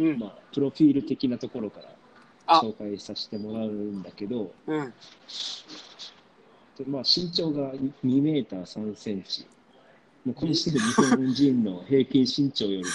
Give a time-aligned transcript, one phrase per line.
[0.00, 0.18] うん。
[0.18, 1.86] まあ、プロフィール的なところから
[2.46, 4.92] あ紹介させてもらうんだけど、うん。
[6.86, 9.46] まあ、身長が2メーター3センチ。
[10.24, 12.90] もうこの時点で日本人の平均身長よりも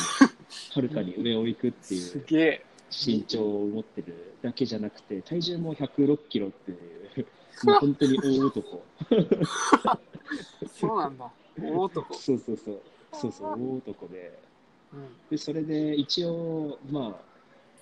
[0.73, 2.61] はるかに上を行くっていう。
[2.91, 7.27] 身長を持ってるだけじゃなくて、体重も106キロっていう、
[7.65, 8.85] もう本当に大男。
[10.79, 11.31] そうなんだ。
[11.59, 12.13] 大男。
[12.13, 12.81] そうそうそう。
[13.13, 14.44] そうそう、大男で。
[14.95, 15.15] うん。
[15.29, 17.25] で、それで一応、まあ、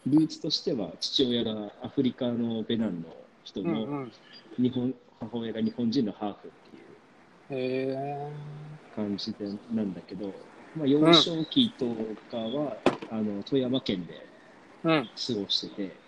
[0.06, 4.12] ルーツとしては父親がアフリカのベナンの人うんうのん。
[4.58, 6.98] 日本、母親が日本人のハーフっていう。
[8.92, 14.30] 感じでなんだけど、まあ、幼少期とかは、あの富山県で
[14.84, 15.10] うん。
[15.28, 16.02] 過ごしてて、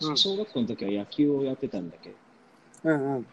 [0.00, 2.18] うん小学校の時は野球をやってたんだけど、
[2.84, 3.26] うんうん。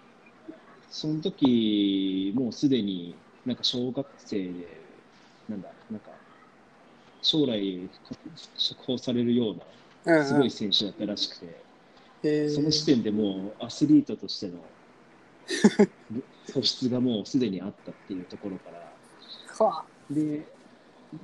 [0.89, 5.03] その時もうすでになんか小学生で、
[5.47, 6.12] なんだ、なんか
[7.23, 7.89] 将来
[8.57, 10.09] 釈放されるよう。
[10.09, 11.63] なんすごい選手だったらしくて。
[12.49, 14.53] その時点でもうアスリートとしての
[16.47, 20.45] 素質がもうすでにあったっていうところから、はで、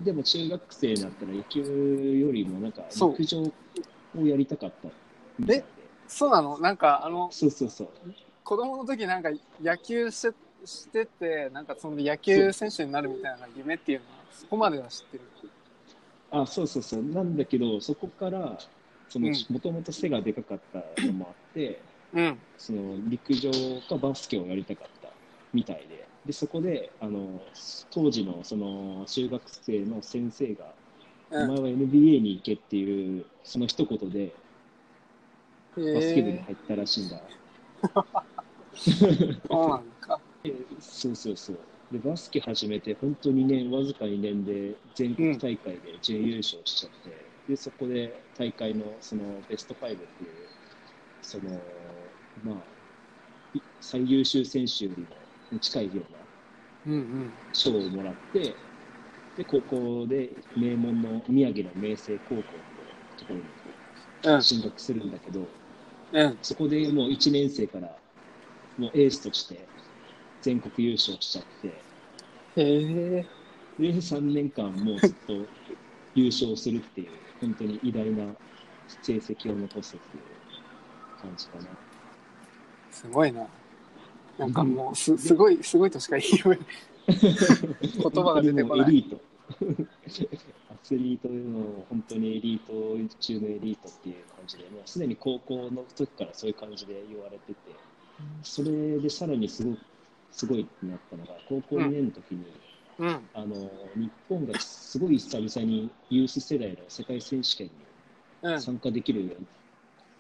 [0.04, 4.90] でも中学生になったら野球よりもなんか陸上をやりたかった
[5.38, 5.66] みたいで。
[6.06, 6.60] そうなの？
[6.60, 7.90] なんかあのそうそうそう。
[8.44, 9.30] 子供の時なんか
[9.62, 15.24] 野球してしててなんかその野球選手になるみたいな夢っていうのはそこまでは知ってる
[16.32, 17.04] あ、そうそうそう。
[17.04, 18.58] なんだけど、そこから、
[19.50, 21.82] もともと背がでかかったのもあって、
[22.14, 23.52] うんその、陸上
[23.88, 25.10] かバスケをやりたかった
[25.54, 27.42] みたいで、で、そこで、あの、
[27.92, 30.80] 当時の、その、中学生の先生が、うん
[31.32, 34.34] お前は NBA に行けっていう、その一言で、
[35.76, 37.18] バスケ部にへ入ったらしいんだ。
[37.18, 37.30] え
[39.48, 40.20] そうなんか
[40.82, 41.58] そうそうそう。
[41.92, 50.50] で、バスケ始めて、本当2年、わずか2年で全国大会で準優勝しちゃって、で、そこで大会のそのベスト5っていう、
[51.22, 52.74] その、まあ、
[53.54, 56.20] い最優秀選手よりも近いような
[56.86, 57.34] うんうん。
[57.52, 58.58] 賞をもらって、
[59.36, 65.50] で、高校で名門の宮城の明星高校っていうところに進学するんだけど、
[66.12, 66.40] うん。
[66.42, 68.00] そこでもう1年生から、
[68.78, 69.70] もうエースとして
[70.42, 71.74] 全国優勝しちゃって、へ
[72.58, 73.26] え
[73.80, 75.34] で、3年間もうずっと
[76.16, 78.34] 優勝するっていう、本当に偉大な
[79.02, 80.24] 成績を残すっていう
[81.22, 81.64] 感じかな。
[82.92, 83.48] すごいな。
[84.38, 86.66] なんかもうすすごいすごいとしか言いようがない。
[87.10, 89.06] 言葉が出てこない。
[90.70, 97.56] アスリートの本当にエリート中のエリートっていう感じで、もうすでに高校の時からそういう感じで言われてて、
[98.44, 99.78] それでさらにすごい、
[100.32, 102.62] すごいってなったのが、高校2年の時に、
[102.98, 103.30] うん。
[103.34, 107.86] あの、日本がすごい久々にユース世代の世界選手権に
[108.42, 108.62] うん。
[108.62, 109.48] 参加できるように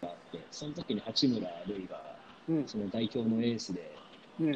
[0.01, 2.67] なって、その時に八村塁がうん。
[2.67, 3.97] その代表のエースで、
[4.39, 4.55] うん。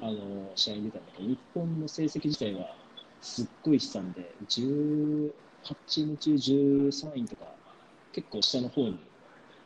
[0.00, 2.76] あの試合に出たんだけど、日本の成績自体は
[3.20, 7.46] すっごい悲惨で、18チーム中13位とか、
[8.12, 8.98] 結構下の方に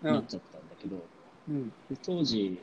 [0.03, 1.05] うなっちゃったんだけど、
[2.05, 2.59] 当時、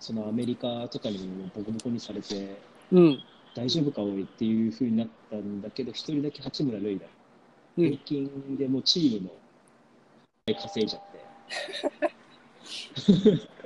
[0.00, 2.58] そのアメリカとかにもボコボコにされて、
[2.90, 3.22] うん。
[3.54, 7.06] 大丈夫かおいっていう風になったんだけど、一人だけ八村塁が
[7.76, 7.98] 平うん。
[7.98, 9.28] 均でもうチーム
[10.48, 11.20] の稼いじゃって。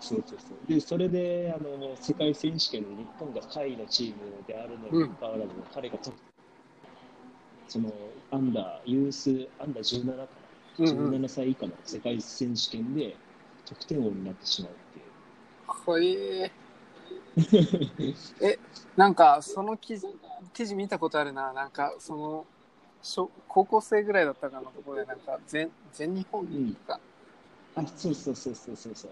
[0.00, 0.68] そうそうそう。
[0.68, 6.12] で、それで、あの、世界選手権で日本が下位のチームであるのにもかかわらず、彼がと、
[7.68, 7.92] その、
[8.30, 10.26] アンダー、ユース、アンダー17かな、
[10.78, 11.10] うんうん。
[11.10, 13.16] 17歳以下の世界選手権で
[13.66, 15.04] 得点王になってしまうっていう。
[15.66, 16.50] ほえ
[18.42, 18.58] え
[18.96, 20.06] なんかその記事
[20.52, 21.52] 記事見たことあるな。
[21.52, 22.44] なんかその
[23.02, 27.00] 小高校生ぐらいだったかのところでなんか全全日本とか、
[27.74, 29.10] あ、そうそうそうそうそうそう。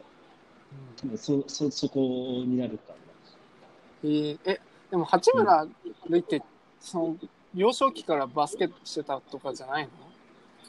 [0.97, 2.97] 多分そ、そ、そこになるかな。
[4.05, 4.07] え。
[4.07, 4.61] ーえ
[4.91, 5.67] でも八村
[6.09, 6.43] 塁って
[6.81, 7.17] その
[7.55, 9.91] 幼少期からバスケしてたとかじゃないの？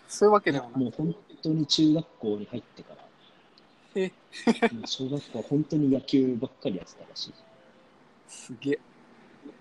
[0.07, 3.00] そういうわけではないもう本当に中学校に入ってから、
[4.85, 7.33] 小学校は本当に野球ばっかりやってたらしい。
[8.27, 8.79] すげえ。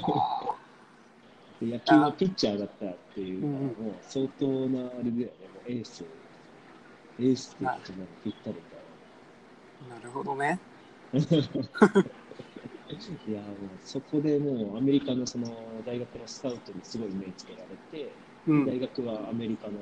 [1.61, 6.03] 野球のピッチャーだったっていうのもう相当なあれだよね、もうエース、
[7.19, 8.61] エースって言葉にぴったりー
[9.89, 10.59] なるほどね。
[11.13, 11.17] い
[13.31, 13.55] や、もう
[13.85, 15.47] そこでもうアメリカのその
[15.85, 17.65] 大学のスカウトにすごい目つけられ
[17.97, 18.11] て、
[18.47, 18.65] うん。
[18.65, 19.73] 大学はアメリカの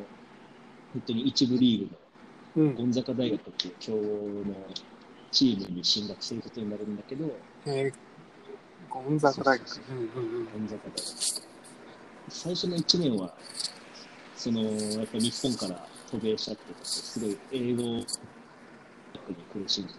[0.94, 1.98] 本当に一部リーグの
[2.56, 4.56] うんゴンザカ大学っていう強豪の
[5.32, 7.26] チームに進学することになるんだけど、
[7.66, 7.92] え
[9.12, 11.52] ンザカ大学うんうんうんゴンザカ大学。
[12.30, 13.34] 最初の1年は
[14.36, 18.06] そのやっぱ日本から渡米したってことですごい英語に
[19.54, 19.94] 苦しんで、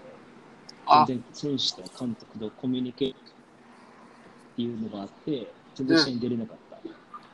[0.87, 6.56] あ、全然選手と監督とコミュニケーションっていうのがあって、全然試合に出れなかっ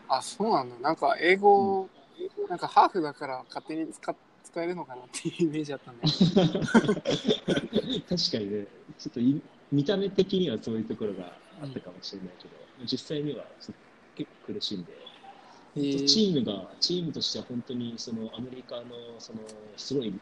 [0.09, 0.17] た。
[0.17, 0.77] あ、そうなんだ。
[0.81, 1.89] なんか英語、
[2.49, 4.15] なんかハーフだから勝手に使っ
[4.59, 7.01] 使えるのかなっていうイメージだったんだけど。
[8.17, 8.67] 確かにね、
[8.99, 9.41] ちょっとい
[9.71, 11.33] 見た目的にはそういうところが
[11.63, 13.45] あったかもしれないけど、実際には
[14.17, 14.93] 結構苦しんで、
[15.77, 16.07] へー。
[16.07, 18.85] チームが、チームとしては本当にそのアメリカの
[19.19, 19.41] その
[19.77, 20.13] すごい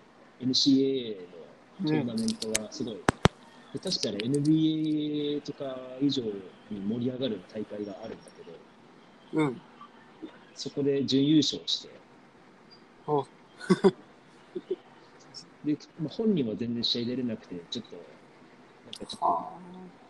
[0.40, 1.16] NCAA
[1.80, 2.98] のトーナメントがすごい、
[3.72, 6.22] 下手したら NBA とか以上
[6.70, 8.30] に盛り上がる大会があるんだ
[9.32, 9.60] けど、うん。
[10.54, 11.90] そこで準優勝して、
[13.06, 13.24] お
[15.66, 19.52] でまあ、本人は全然試合出れなくて、ちょっと、なんかちょっとは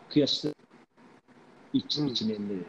[0.09, 0.49] 悔しさ
[1.73, 2.61] 1, うん1年目だ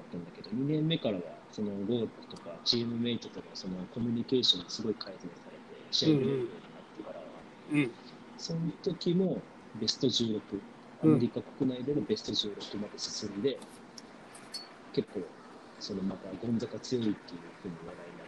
[0.00, 1.22] ったんだけど、2年目からは
[1.52, 7.72] そのゴークとかチームメイトとのそのコミュニケーションがすごい改善されて、試合に出れるようになってからは、あ。
[7.72, 7.90] うん。
[8.36, 9.40] その時も
[9.80, 10.40] ベスト16、
[11.02, 13.58] アメリカ国内でのベスト16まで進んで、
[14.92, 15.20] 結構、
[15.78, 18.26] そのまたゴンザが強いっていうふうに話題になっ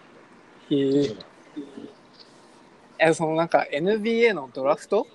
[1.16, 1.16] た。
[1.16, 1.97] え、
[3.14, 5.06] そのなんか NBA のドラフト？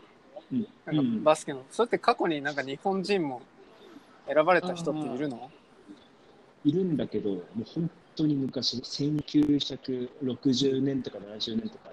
[0.52, 3.42] うんなんかバスケの、それって過去になんか日本人も
[4.28, 5.50] 選ばれた人っているの？
[6.64, 11.90] いるんだけど、もう本当に昔、1960年とか70年とか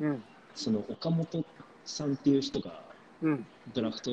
[0.00, 0.22] に、うん。
[0.54, 1.44] その岡本
[1.84, 2.80] さんっていう人が
[3.20, 3.46] うん。
[3.74, 4.10] ドラフト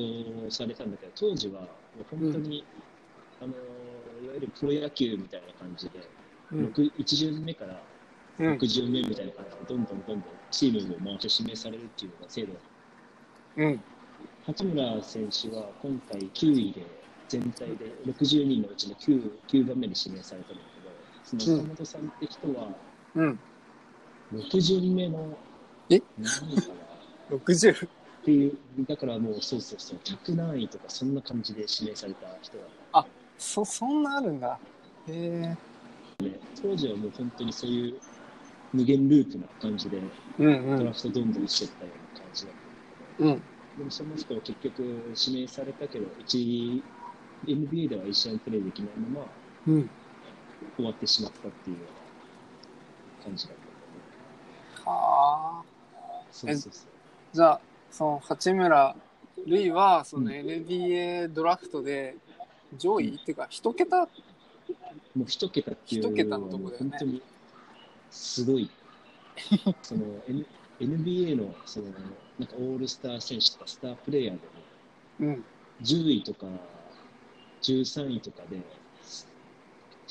[0.50, 1.68] されたんだけど、当時はも
[2.00, 2.66] う本当に、
[3.40, 3.54] あのい
[4.28, 6.06] わゆるプロ野球みたいな感じで、
[6.52, 6.66] うん。
[6.66, 7.80] 6 1巡目から
[8.38, 12.58] うん6巡目みたいな感じで、どんどんどんどんチームを回して指名されるっていうのが制度だ
[13.56, 13.80] うん。
[14.46, 16.86] 八村選手は今回9位で
[17.28, 22.68] 全体で60人のうちの 9, 9番目に指名されたんだけど、その岡本さんって人は
[23.14, 23.38] うん。
[24.34, 25.36] 6巡目の
[25.88, 26.02] え？
[26.18, 26.68] 何位か
[27.30, 27.86] な？60。
[27.86, 27.88] っ
[28.24, 32.64] ていう、だからもうそうそうそう、100何位とかそんな感じで指名された人だ
[33.00, 33.06] っ
[33.38, 34.58] そ、そんなあるんだ。
[35.08, 35.56] へえ。
[36.60, 38.00] 当時はもう本当にそういう
[38.76, 39.98] 無限ループな感じで、
[40.38, 40.78] うんうん。
[40.78, 42.54] ドラフトどんどんしていったような感じだっ
[43.18, 43.42] たんだけど、うん。
[43.78, 46.82] でもその人は結局指名されたけど、1
[47.46, 49.26] NBA では一試合プレーできないまま
[49.68, 49.90] うん。
[50.76, 53.76] 終わってしまったっていうような感じだったんだね。
[54.84, 55.64] はあ。
[56.30, 56.88] そうそうそう。
[57.32, 58.96] じゃあ、その八村
[59.46, 62.16] 塁は、その NBA ドラフトで
[62.78, 64.08] 上位、っていうか、一桁？
[65.14, 67.22] もう一桁っていう一桁のとこだよね本当に
[68.10, 68.70] すごい。
[69.82, 70.46] その、N、
[70.80, 71.86] NBA のその
[72.38, 75.44] なんかオールスター選手とかスタープレイヤーでもうん。
[75.82, 76.46] 10位とか
[77.62, 78.58] 13位とかで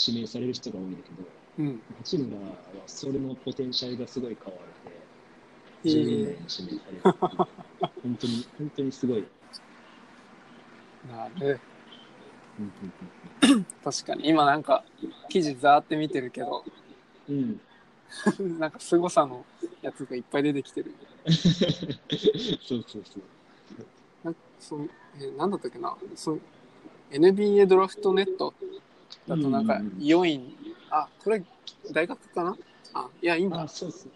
[0.07, 1.27] 指名される人が多いんだけど、
[1.59, 1.81] うん。
[1.97, 2.57] 八村は
[2.87, 4.59] それのポテンシャルがすごい変わ
[5.83, 7.55] へれて、10位以え内に指名されるっていう。
[8.03, 9.25] 本当に、本当にすごい。
[11.09, 11.59] なる。
[12.59, 14.27] うん確かに。
[14.27, 14.83] 今なんか、
[15.29, 16.63] 記事ざーって見てるけど、
[17.29, 17.61] うんうん、
[18.59, 19.45] なんか凄さの
[19.81, 20.93] やつがいっぱい出てきてる。
[21.31, 23.23] そうそうそう。
[24.23, 24.87] なんかその
[25.19, 26.39] えなんだったっけなその
[27.11, 28.53] NBA ドラフトネット
[29.27, 30.55] だとなんかうんうんうん4位、
[30.89, 31.43] あ、これ
[31.91, 32.57] 大学かな？
[32.93, 33.67] あ、いや、いいんだあ、。
[33.67, 34.11] そうそう。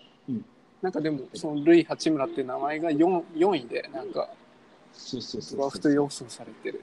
[0.82, 4.30] なんかでも、そのルイ・八村っていう名前が 4, 4位で、なんか
[4.94, 6.82] そうそうそうドラフト予想されてる。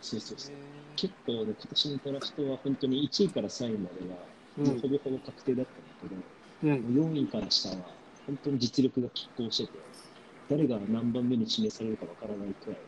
[0.00, 0.54] そうそうそう。
[0.54, 0.58] へ
[0.96, 4.16] 結構ね、今年のドラフトは本当に1位から3位までは、
[4.76, 6.20] うほぼほぼ確定だったんだけど、
[6.62, 6.70] うん。
[6.70, 7.76] もう4位から下は
[8.26, 9.78] 本当に実力が拮抗してて、
[10.50, 12.80] 誰が何番目に指名されるかわからないくらい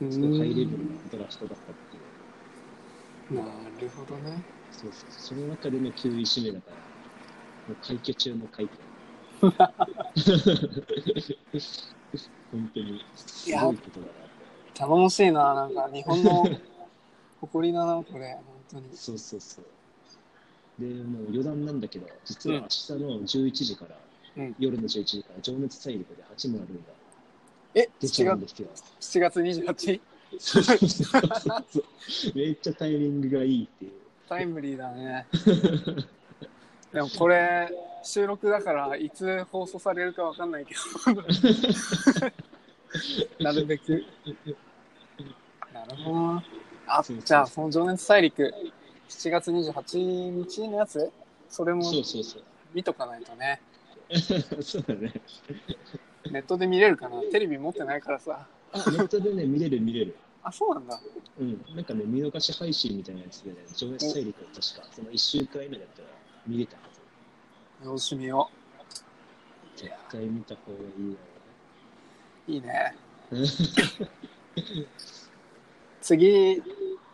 [0.00, 3.36] うの、すごいハイレベルんなドラフトだったっていう。
[3.36, 3.42] な
[3.80, 4.42] るほどね。
[4.70, 6.76] そうそうその中での9位指名だから、
[7.68, 8.78] もう快挙中の快挙。
[12.52, 14.30] 本当にすごいことだなって。
[14.74, 15.54] 頼もしいな。
[15.54, 16.44] なんか日本の
[17.40, 18.34] 誇りだな、これ。
[18.34, 18.96] 本当に。
[18.96, 19.64] そうそうそう。
[20.78, 23.96] で、もう余談なんだけど、実は明日の11時から、
[24.36, 26.82] うん夜の11時から、情熱大陸で八村塁が
[27.74, 28.68] え、出ち7月ゃうんですよ。
[29.00, 30.00] 7月 28?
[30.38, 30.88] そうそうそう
[31.68, 31.84] そう
[32.34, 33.92] めっちゃタイミングがいいっていう。
[34.28, 35.26] タイムリーだね。
[36.92, 37.68] でもこれ、
[38.02, 40.80] 収録だから、いつ放送されるかわかんないけど。
[43.44, 44.04] なるべく。
[45.72, 46.44] なるほどな。
[46.86, 48.52] あじゃあ、その情熱大陸、
[49.12, 51.12] 7月28日のやつ？
[51.48, 52.42] それもそうそうそう。
[52.72, 53.60] 見とかないとね。
[54.62, 55.12] そうだね。
[56.30, 57.20] ネットで見れるかな？
[57.30, 58.46] テレビ持ってないからさ。
[58.72, 60.16] あ、ネットでね、見れる見れる。
[60.42, 61.00] あ、そうなんだ。
[61.38, 61.64] うん。
[61.74, 66.08] なんかね、見逃し配信みたいなやつでね、情熱大陸は確か、その1週間以内だったら
[66.46, 66.82] 見れたは
[67.82, 67.88] ず。
[67.88, 68.50] よしみよ
[69.76, 71.16] 絶対見た方がいいよ。
[72.48, 72.52] う。
[72.52, 72.96] いいね。
[76.00, 76.62] 次、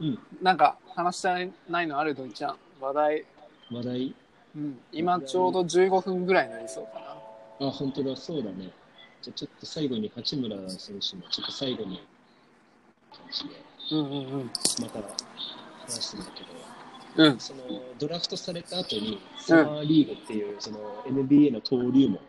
[0.00, 0.18] うん。
[0.42, 2.56] なんか話したいないのあるドイちゃん。
[2.80, 3.24] 話題。
[3.70, 4.14] 話題？
[4.56, 4.78] うん。
[4.92, 7.00] 今ちょうど15分ぐらいになりそうか
[7.60, 7.68] な。
[7.68, 8.70] あ、本当だ、そうだね。
[9.22, 12.00] じゃあちょっと最後に八村選手もちょっと最後に
[13.12, 13.50] 感じで、
[13.90, 14.50] うんうんうん。
[14.80, 15.00] また
[15.80, 16.44] 話してんだけ
[17.22, 17.40] ど、うん。
[17.40, 17.60] その
[17.98, 22.20] ドラフトされた後にサマーリーグっていうその NBA の登竜門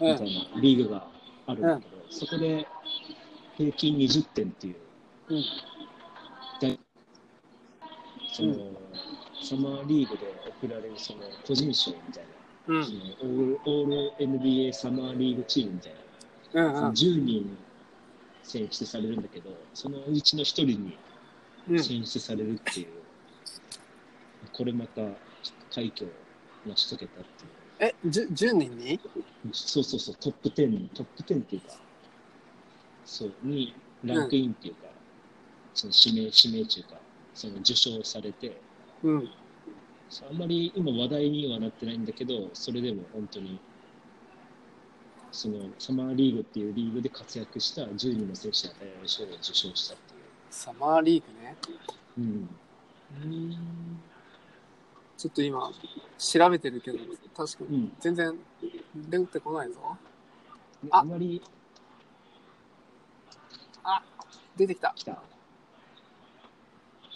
[0.00, 1.06] みたいなリーグが
[1.46, 2.66] あるんだけど、そこで
[3.56, 4.76] 平均20点っていう
[5.28, 5.44] うん。
[8.30, 8.54] その、
[9.42, 10.26] サマーリーグで
[10.60, 12.24] 贈られるその個人賞みたい
[12.68, 12.84] な、うん。
[12.84, 12.92] そ。
[12.92, 13.86] のオールオー
[14.18, 17.58] ル NBA サマーリーグチームみたいな、うんその10人
[18.42, 20.98] 選出されるんだけど、そのうちの1人に
[21.68, 21.82] うん。
[21.82, 22.88] 選出されるっていう、
[24.52, 25.02] これまた
[25.70, 27.50] 快挙を成し遂げたっていう。
[27.80, 29.00] え、じゅ10人に？
[29.52, 31.76] そうそうそう、トップ10、トップ10っていうか、
[33.04, 34.88] そう、にランクインっていうか、
[35.74, 36.98] その指名、指名っていうか、
[37.38, 38.60] その受賞されて、
[39.04, 39.30] うん。
[40.28, 43.60] あんまり今話題にはなってないんだけど、それでも本当に、
[45.30, 50.20] そのサマーリーグっていうリーグで活躍した10人の選手に与えられる賞を受賞したっていう。
[50.50, 51.56] サマーリーグね。
[52.18, 52.48] うん。
[55.16, 55.70] ちょっと今、
[56.18, 56.98] 調べてるけど、
[57.36, 57.92] 確かにうん。
[58.00, 58.36] 全然
[58.96, 59.96] 出てこないぞ。
[60.90, 61.40] ああんまり
[64.56, 64.92] 出てきた。
[64.96, 65.22] 来た。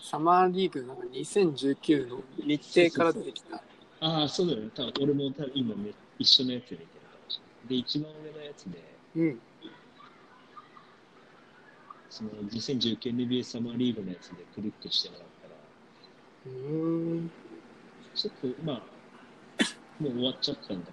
[0.02, 3.62] サマーリーグなんか2019の日程から出てきた。
[4.00, 4.70] ああ、そうだよね。
[4.74, 7.68] 多分俺も多分今ね、一緒のやつで見てるかもしれない。
[7.68, 8.82] で、一番上のやつで、
[9.14, 9.38] うん。
[12.10, 15.54] その 2019NBA サマーリーグのやつでクリックしてもらったら、
[16.46, 17.30] うーん。
[18.14, 18.76] ちょっと、まあ、
[20.02, 20.90] もう終わっちゃったんだ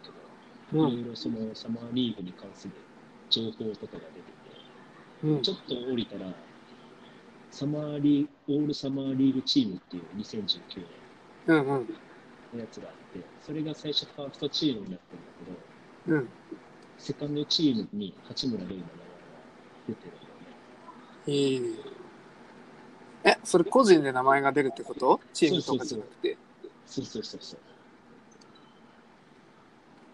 [0.72, 0.92] けど、うん。
[0.92, 2.74] いろいろそのサマーリーグに関する
[3.32, 4.40] 情報とかが出て
[5.24, 6.32] うんて、ちょっと降りたら、
[7.52, 10.86] サマーリーグ、オールサマーリーグチームっていう2019
[11.48, 11.88] うんうん。
[11.88, 15.58] 年のやつがあって、それが最初ファーストチームになってるんだ
[16.06, 16.30] けど、うん。
[16.98, 18.94] セカンドチームに八村塁の名前が
[19.88, 20.28] 出てるんだよ
[21.28, 21.34] ね。
[21.34, 21.76] いい。
[23.24, 25.20] え、それ個人で名前が出るってこと？
[25.34, 26.38] チームとかじゃなくて。
[26.86, 27.60] そうそうそうそう。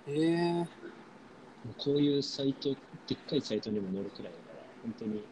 [0.07, 0.67] ええも
[1.71, 2.75] うこういうサイト、で
[3.15, 5.23] っかいサイトにも載るくらいだから、本当に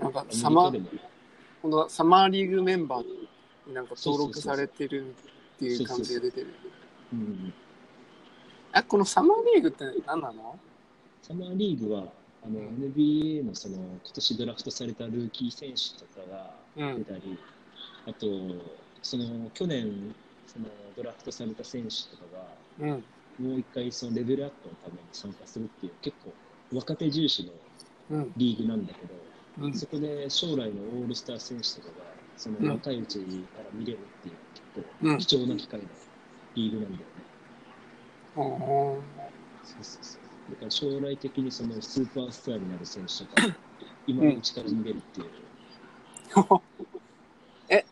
[0.00, 0.88] なんかサマー、カでも、
[1.62, 3.04] ほんとだサマーリーグメンバー
[3.68, 5.14] になんか登録されてる
[5.56, 6.48] っていう感じで出てる。
[7.12, 7.52] うん、
[8.74, 10.58] え、このサマーリーグって何なの？
[11.22, 12.04] サマーリーグは、
[12.44, 17.04] あの NBA のその今年ドラフトされたルーキー選手とかがうん。
[17.04, 17.38] 出たり、
[18.08, 18.26] あと、
[19.02, 20.14] その去年
[20.46, 22.24] そのドラフトされた選手とか
[22.80, 23.04] が、うん。
[23.46, 26.32] もう一回そのレベルアップのために参加するっていう、結構
[26.76, 27.52] 若手重視の
[28.10, 28.32] うん。
[28.36, 29.20] リーグなんだけど、うん。
[29.74, 32.04] そこで将来のオールスター選手とかが、
[32.36, 33.24] そのうん若いうちか
[33.58, 35.86] ら見れるっていう、結うん構貴重な機会の
[36.54, 37.06] リーグなんだよね。
[38.36, 39.02] おー
[39.64, 40.22] そうそうそう。
[40.52, 43.56] だから将来的にそのスーパースターになる選手とか、
[44.06, 45.26] 今のうちから見れるっていう。
[47.68, 47.84] え、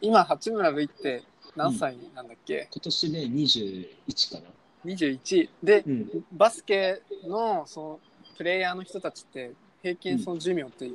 [0.00, 1.24] 今、八村塁って
[1.56, 4.50] 何歳なんだっけ、今年で21かな。
[4.84, 5.50] ?21。
[5.62, 6.24] で、うん。
[6.32, 8.00] バスケのその
[8.36, 9.52] プレイヤーの人たちって
[9.82, 10.90] 平均その寿命って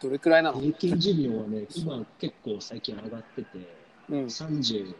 [0.00, 3.48] どれくらいなの、平均寿命はね、今結構最近上がってて、
[4.08, 4.94] うん、30、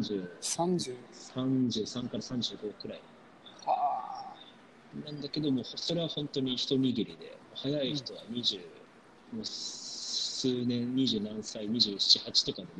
[0.00, 0.96] 30 30。
[1.34, 3.00] 33から35くらい。
[3.64, 4.34] は
[5.04, 8.58] なんだけども、それは本当に一握りで、早い人は20、
[9.32, 12.70] もう数年、20何歳、27、8とかでも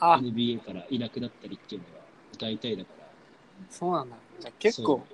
[0.00, 0.14] あ。
[0.14, 2.04] あ、NBA からいなくなったりっていうのが
[2.38, 3.06] 大体だから、
[3.70, 4.16] そうなんだ。
[4.40, 5.06] じゃあ結構、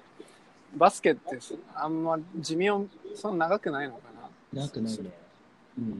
[0.76, 1.38] バスケって
[1.74, 4.00] あんま寿命そんな長くないのか
[4.52, 4.62] な？
[4.62, 5.10] 長くないね。
[5.78, 5.90] うん。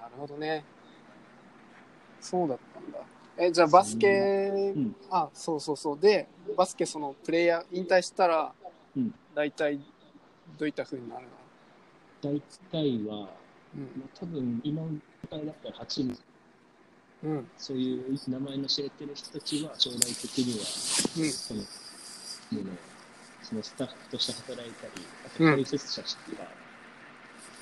[0.00, 0.64] なるほどね。
[2.20, 2.98] そうだったんだ。
[3.36, 5.98] え、じゃあバスケ、うんあ、そうそうそう。
[5.98, 8.52] で、バスケそのプレイヤー引退したら、
[8.96, 9.80] うん大体
[10.58, 11.26] どういった風になる
[12.22, 12.32] の？
[12.34, 13.28] 大体は、うんま
[14.04, 14.88] あ、多分今の
[15.30, 16.18] 段階だったら8人、
[17.24, 17.48] うん。
[17.56, 20.66] そういう名前の知れてる人たちは将来的には、
[21.18, 21.30] うん。
[21.30, 21.66] その、も
[22.52, 22.70] うね、
[23.52, 24.92] そのスタッフとして働いたり、
[25.26, 26.48] あとうん解説者とか、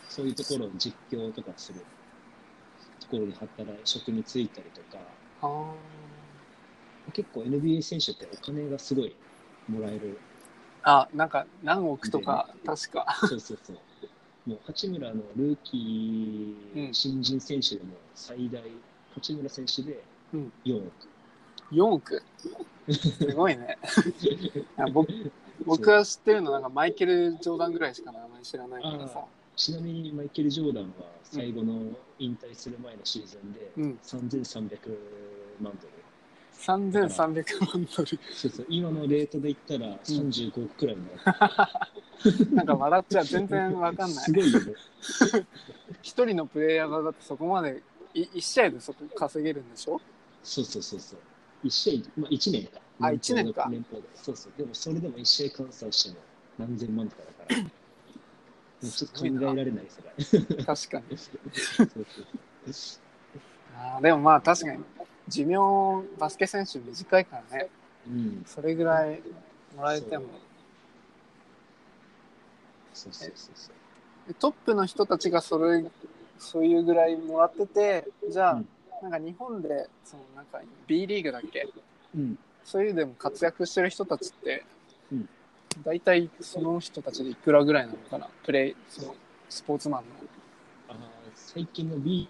[0.09, 1.81] そういうところを実況とかする
[3.01, 5.03] ところに働い、職に就いたりとか、
[5.43, 5.73] あ
[7.13, 9.17] 結構 NBA 選手ってお金がすごい
[9.69, 10.17] もらえる。
[10.85, 11.01] あ。
[11.01, 13.19] あ、なんか何億とか、確か。
[13.29, 13.77] そうそうそう。
[14.47, 18.63] もう八村のルーキー、うん新人選手でも最大、
[19.17, 21.10] 八村選手でうん4億。
[21.73, 22.23] 4億
[22.91, 23.79] すごいね。
[24.93, 25.09] 僕
[25.65, 29.25] 僕が知ってるのなんかマイケル・ジョーダンぐらいしか名前知らないからさ。
[29.57, 30.91] ちなみにマイケル・ジョーダンは
[31.23, 34.79] 最後の引退する前のシーズンでうん3300
[35.61, 36.01] 万ドル。
[36.59, 38.09] 3300万ドル。
[38.33, 42.53] そうそう、今のレートで言ったら35億くらいになる。
[42.57, 43.25] なんか笑っちゃう。
[43.25, 44.33] 全然わかんないす。
[44.33, 44.75] ごいよね。
[46.03, 47.83] 一人のプレイヤーがだってそこまで、
[48.15, 50.01] い一試合でそこ稼げるんでしょ？
[50.43, 51.19] そうそうそうそう。
[51.63, 52.81] 一試合、まあ1年か。
[53.01, 53.85] あ一年か年。
[54.15, 54.53] そうそう。
[54.57, 56.17] でもそれでも一試合換算しても
[56.59, 57.63] 何千万とかだから。
[57.63, 57.69] も
[58.83, 60.65] うちょっと考えられない世界。
[60.65, 61.19] 確かに。
[61.19, 61.31] そ
[61.85, 61.91] う
[62.73, 63.01] そう
[63.77, 64.85] あーでもまあ確かに、
[65.29, 67.69] 寿命、バスケ選手短いからね。
[68.07, 68.43] うん。
[68.47, 69.23] それぐらい
[69.77, 70.25] もらえても。
[72.93, 73.71] そうそうそうそ
[74.31, 74.35] う。
[74.35, 75.85] トップの人たちがそれ、
[76.39, 78.69] そういうぐらいもらってて、じゃあ、うん
[79.03, 81.67] なんか日本で、そのなんか B リーグだっけ？
[82.15, 82.39] うん。
[82.65, 84.65] そういうでも活躍してる人たちって、
[85.13, 85.29] うん
[85.85, 88.29] 大体その人たちでいくらぐらいなのかな？
[88.45, 89.15] プレイ、その
[89.49, 90.09] スポーツマンの。
[90.89, 90.97] あー
[91.35, 92.29] 最近の B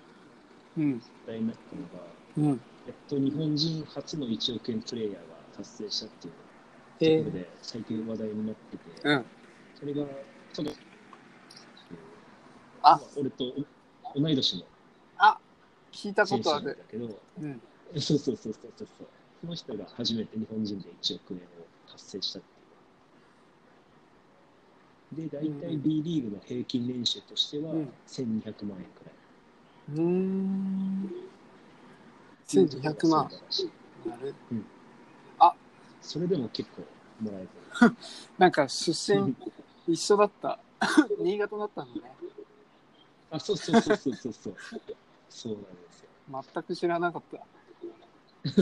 [0.76, 1.02] うん。
[1.26, 2.60] 題になったのが、うん。
[2.86, 5.20] やっと日本人初の1億円プレイヤーが
[5.56, 6.34] 達成したっていう
[7.00, 9.24] えところで最近話題になってて、うん。
[9.78, 10.04] それが
[10.52, 10.72] ちょっと
[12.82, 13.44] あま俺と
[14.14, 14.62] 同い年の
[15.92, 16.64] 聞いたことある。
[16.66, 17.60] なんだけど、うん。
[18.00, 19.08] そうそうそうそうそうそう。
[19.40, 22.48] その人が初めて日本人で1億円を達成したって
[25.18, 25.28] いう。
[25.30, 29.14] で、大体 B リーグの平均年収としてはうん1200万円くらい。
[29.94, 31.10] うーん。
[32.46, 33.28] 1200万。
[33.30, 33.70] そうだし
[34.06, 34.34] なる
[36.02, 36.82] それでも結構
[37.22, 37.48] もらえて
[37.86, 37.96] る。
[38.38, 39.34] なんか出身
[39.86, 40.58] 一緒だった。
[41.22, 42.02] 新潟だったのね。
[43.30, 44.54] あ、そうそうそうそうそうそう。
[45.30, 46.08] そうなんですよ。
[46.28, 47.38] 全く知らなかった。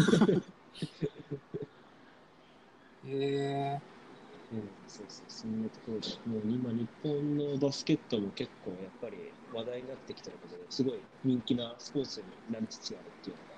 [3.07, 3.81] へえ
[4.51, 9.19] うん、そうそう、そんなところで、もう今、日本のバスケットも結構やっぱり
[9.53, 13.49] 話題になってきてることですごい人気なスポーツになりつつあるっていうのが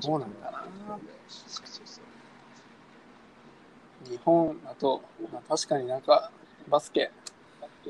[0.00, 0.64] そうなんだな。
[1.28, 2.04] そうそうそう。
[4.08, 6.30] 日本だと、まあ、確かになんか
[6.68, 7.10] バスケ、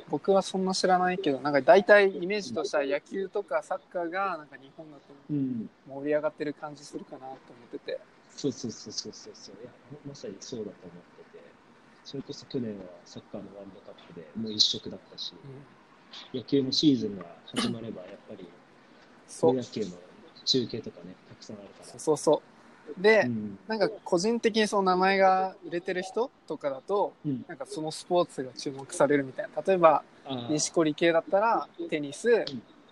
[0.08, 7.36] 僕はそんな知らないけど、なんか大体イメージとしては野球とかサッカーがなんか日本だとうん、盛り上がってる感じするかなと思っ
[7.70, 7.98] てて。
[8.36, 9.32] そうそうそうそうそう。
[9.34, 9.70] そういや
[10.08, 11.42] まさにそうだと思ってて。
[12.04, 15.32] それこそ去年はサッカーのワールドカップでもう一色だったし
[16.34, 17.24] 野球のシーズンが
[17.54, 18.50] 始まればやっぱりプ
[19.28, 19.52] そう。
[19.52, 19.86] ロ野球の
[20.44, 21.98] 中継とかねたくさんあるから。
[21.98, 22.51] そうそう。
[22.98, 23.58] で、うん。
[23.68, 27.44] なんか個人的にその名前が売れてる人とかだと、うん。
[27.48, 29.62] なんかそのスポーツが注目されるみたいな。
[29.62, 30.02] 例えば、
[30.48, 32.44] 錦織圭だったらテニス、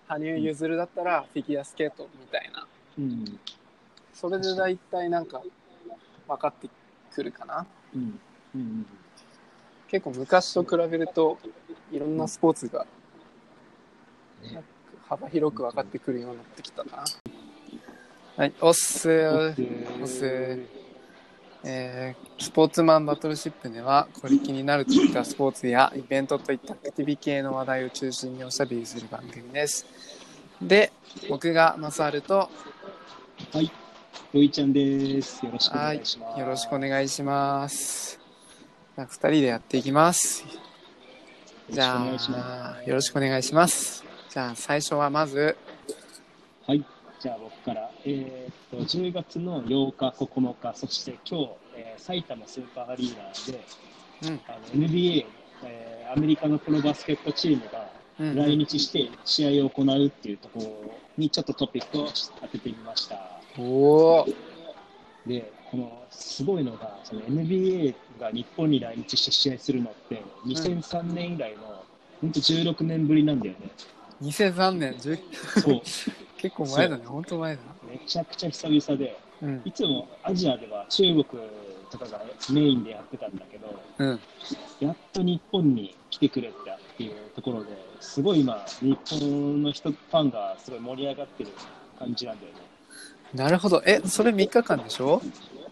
[0.06, 2.66] 羽生結弦だったらフィギュアスケートみたいな。
[2.98, 3.38] うん。
[4.12, 5.42] それで大体なんか
[6.26, 6.68] 分かって
[7.12, 7.66] くるかな。
[7.94, 8.20] うん。
[8.54, 8.86] うん。
[9.88, 11.38] 結構昔と比べると
[11.90, 12.86] いろんなスポーツが
[15.08, 17.04] 幅広く分かってくるようになってきたな。
[18.40, 20.58] はい、おっすおっす
[21.62, 29.84] えースポーツマンバトルシップではこれ気になるといったスポーツやイベントといったアクティビ系の話題を中心におしゃべりする番組です。
[30.62, 30.90] で、
[31.28, 32.48] 僕がマサルと、
[33.52, 33.70] はい
[34.32, 38.18] ロイちゃんですよろしくおはい願いします、よろしくお願いします。
[38.96, 40.46] じゃあ二人でやっていきます。
[41.68, 44.02] じゃよろしくお願いしまあ、よろしくお願いします。
[44.30, 45.58] じゃあ最初はまず、
[46.66, 46.82] すはい
[47.20, 53.64] じゃあ僕からえーっと10月の8日9日そして今日、えー埼玉スーパーアリーナで
[54.22, 55.26] うん、あの NBA、
[55.64, 62.08] えーアメリカのプロバスケットチームがうん、来日して試合を行うっていうところにちょっとトピックを
[62.42, 63.40] 当ててみました。
[63.56, 64.34] おー
[65.26, 71.84] で、このすごいのが、その NBA が日本に来日して試合するのって、2003年以来の、
[72.20, 73.70] 本当16年ぶりなんだよね。
[74.22, 75.80] 2003年、10そう、
[76.40, 77.62] 結構前だね、本当前だ。
[77.90, 81.24] めちゃくちゃ久々で、うん、いつもアジアでは中国
[81.90, 84.20] とかがメインでやってたんだけど、うん、
[84.80, 91.50] やっと日本に来てくれたっていうところで、すごい今、日本の人、ファンがすごい盛り上がってる
[91.98, 92.60] 感じなんだよね。
[93.34, 93.82] なるほど。
[93.84, 95.20] え、それ3日間でしょ？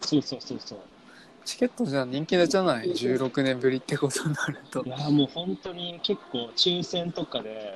[0.03, 0.79] そうそうそうそう。
[1.45, 4.89] チケットじゃ人気出じゃない ?16 年ぶりってことになるとい。
[4.91, 7.75] やーもう本当に結構抽選とかで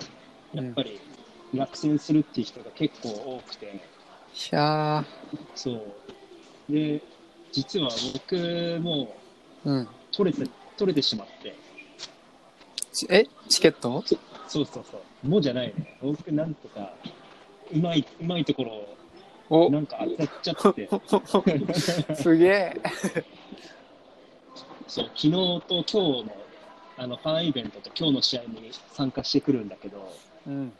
[0.53, 1.01] やっぱり
[1.55, 3.79] 落選するっていう人が結構多くて、い
[4.51, 5.05] や
[5.55, 5.83] そう。
[6.73, 7.03] で
[7.53, 8.35] 実は僕
[8.83, 9.89] もー、うん。
[10.11, 11.55] 取れて取れてしまって。
[12.93, 14.03] ちえ、チケット？
[14.49, 15.29] そうそうそう。
[15.29, 15.99] もうじゃないね。
[16.03, 16.95] 僕なんとか
[17.73, 19.71] うまいうまいところをお。
[19.71, 20.89] なんか当たっちゃって、
[22.17, 22.77] すげえ。
[24.89, 26.25] そう昨日と今日の
[26.99, 30.15] あのファンイベントと今日の試合に参加してくるんだけど、
[30.47, 30.73] うん。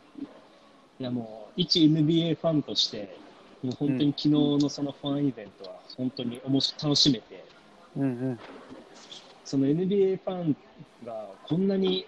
[1.03, 3.13] いやもう、一 NBA ファンとして、
[3.61, 7.43] もう本当に昨日のそのファンイベントは本当に面白楽しめて、
[7.97, 8.39] うんうん。
[9.43, 10.55] その NBA ファン
[11.05, 12.05] がこんなに、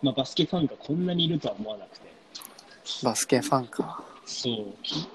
[0.00, 2.10] まあ、バスケファンがこんなにいるとは思わなくて、
[3.04, 4.02] バスケファンか。
[4.24, 5.06] そう、き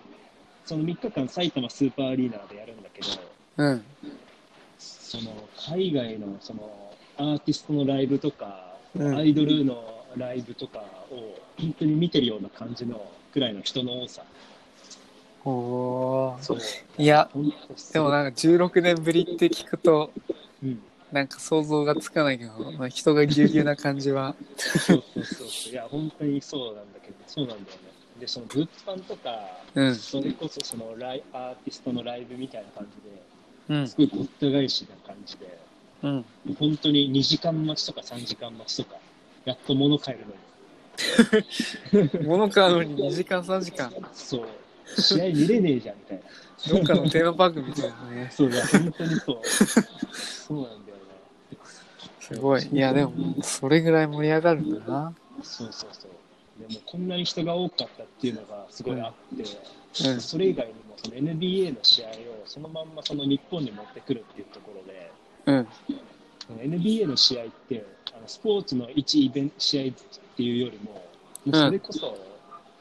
[0.64, 3.08] その3日間埼玉スーパーアリーナでやるんだけど、
[3.58, 3.84] うん。
[4.78, 14.22] その海外のそのアーティストのライブとか、うんアイドルのライブとかを本当に見てるような感じのくらいの人の多さ。
[15.44, 16.42] おー。
[16.42, 16.60] そう。
[16.98, 17.30] いや、
[17.92, 20.12] でもなんか16年ぶりって聞くと、
[20.62, 20.80] うん。
[21.12, 24.36] なんか想像がつかないけど、まあ、人がぎゅうぎゅうな感じは。
[24.58, 25.72] そうそうそうそう。
[25.72, 27.92] いや、本当にそうなんだけど、そうなんだよね。
[28.20, 29.96] で、その物販とか、うん。
[29.96, 32.88] それこそそのライアーティストのライブみたいな感
[33.68, 33.96] じで、うんす。
[33.98, 35.58] ごいごった返しな感じで、
[36.04, 36.26] うん。
[36.60, 38.98] 本当に2時間待ちとか3時間待ちとか、
[39.46, 40.43] やっと物買えるのに。
[42.26, 43.92] 物買うのに2時間3時間。
[44.14, 45.02] そう。
[45.02, 46.24] 試合見れねえじゃんみたいな。
[46.70, 48.30] どっかのテーマパークみたいなね。
[48.34, 49.42] そうだ、本当にそう。
[49.48, 51.04] そうなんだよね。
[52.20, 52.68] すごい。
[52.72, 55.14] いや、でも、それぐらい盛り上がるんだな。
[55.42, 56.68] そうそうそう。
[56.68, 59.44] でも、こんなに人が多かったっていうのがすごいあって、
[60.10, 60.22] うん。
[60.22, 62.12] それ以外にもその NBA の試合を
[62.46, 65.12] そのまんまその日本に持ってくるっていうところで、
[65.46, 65.68] うん。
[66.60, 71.02] NBA の試合ってあのスポーツの一イベント試合っていうよりも、も
[71.46, 72.18] うそれこそ、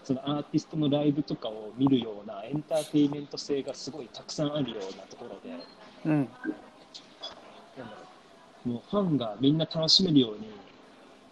[0.05, 5.57] そのアーティストのライブとかを見るようなエンターテインメント性がすごいたくさんあるようなところで、
[6.07, 6.29] うん。
[8.65, 10.49] もうファンがみんな楽しめるように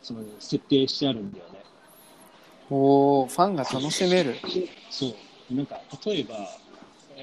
[0.02, 1.60] その設定してあるんだよね。
[2.70, 4.36] おー、ファンが楽しめる。
[4.90, 5.08] そ
[5.50, 5.54] う。
[5.54, 6.36] なんか、例えば、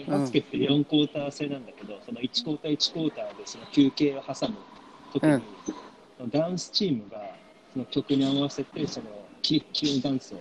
[0.05, 4.55] バスケって4クォーター制なんだけど、その1クォーター1クォーターでその休憩を挟む
[5.13, 5.41] ときに、
[6.29, 7.17] ダンスチームが
[7.77, 9.05] その曲に合わせて、その
[9.43, 10.39] キレッキレのダンスを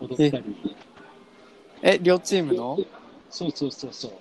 [0.00, 0.44] 踊ったり、
[1.82, 2.78] え、両チームの？
[3.28, 4.12] そうそうそうそう、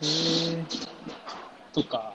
[0.00, 0.64] へー
[1.74, 2.14] とか、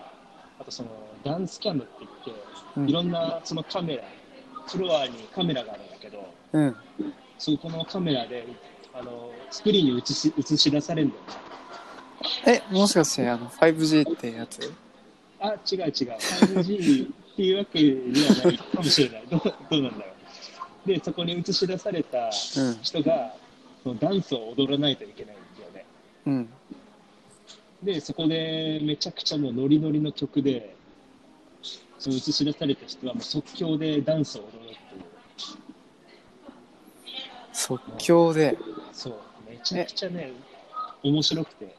[0.60, 0.90] あとその
[1.24, 2.44] ダンスキャムって言って、
[2.78, 4.04] うんいろんなそのカメラ、
[4.66, 6.76] フロアにカメラがあるんだけど、うん。
[7.38, 8.48] そこのカメラで
[8.96, 11.22] あのスクリーンに映し映し出されるんだよ
[12.48, 12.64] ね。
[12.72, 14.74] え、もしかして、あの、5G ってやつ？
[15.40, 15.92] あ、違う違う。
[15.92, 19.24] 5G っていうわけではないかもしれない。
[19.30, 20.12] どうどうなんだろ
[20.86, 20.88] う。
[20.88, 22.32] で、そこに映し出されたうん。
[22.82, 23.36] 人が、
[23.84, 25.86] そのダンスを踊らないといけないんだよね。
[26.26, 26.50] うん。
[27.84, 30.76] で、そこでめちゃくちゃもうノリノリの曲で、
[32.00, 35.04] その映し出された人はもう即興でダンスを踊るっていう。
[37.54, 38.58] 即興で。
[38.94, 40.32] そう、めちゃくちゃね、
[41.04, 41.76] 面白くて、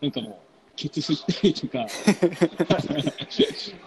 [0.00, 0.36] なんかもう、
[0.76, 1.86] ケツ振ったりとか。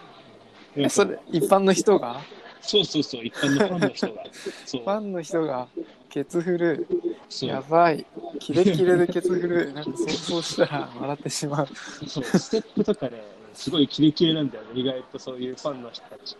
[0.76, 2.20] え、それ、一般の人が？
[2.60, 4.24] そうそうそう、一般のファンの人が。
[4.66, 5.68] そうファンの人が、
[6.08, 6.88] ケツ振る。
[7.28, 8.06] そうやばい。
[8.38, 9.72] キレキレでケツ振る。
[9.72, 11.68] なんか想像したら笑ってしまう。
[12.06, 13.22] そう、ステップとかね、
[13.54, 16.36] すごいキレキレなんだよね、意外とそういうファンの人たち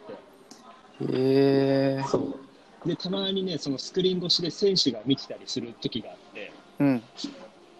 [1.00, 1.14] って。
[1.14, 2.04] へえ。
[2.06, 2.88] そう。
[2.88, 7.02] で、たまにね、そのスクリーン越しで選手が見てたりする時があって、うん。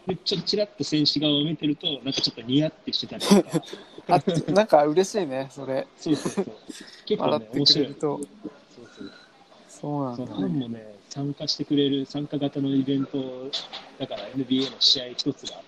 [0.07, 3.63] で、ちょっとちらっと選手側を見てると、なんかちょっとニヤってしてたりとか、
[4.15, 5.87] あ、なんか嬉しいね、それ。
[5.97, 6.47] そうそうそう。
[7.07, 8.01] 結構ね、笑って面白いくれる。
[8.01, 8.19] と。
[8.19, 8.29] そう
[8.97, 9.13] そう
[9.69, 10.33] そうなんフだね。
[10.45, 13.19] ァンもね、参加してくれる参加型のイベント
[13.99, 15.61] だから NBA の試合一つが、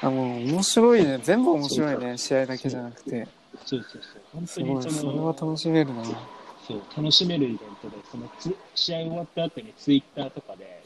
[0.00, 1.18] あ、もう面白いね。
[1.22, 2.16] 全部面白いね。
[2.18, 3.26] 試合だけじゃなくて。
[3.66, 4.22] そうそうそう。
[4.32, 4.70] 本当すごい。
[4.76, 6.04] にそそれはの、楽しめるな。
[6.66, 10.82] そう、楽しめるイベントで、そのつ試合終わった後にツイッターとかで、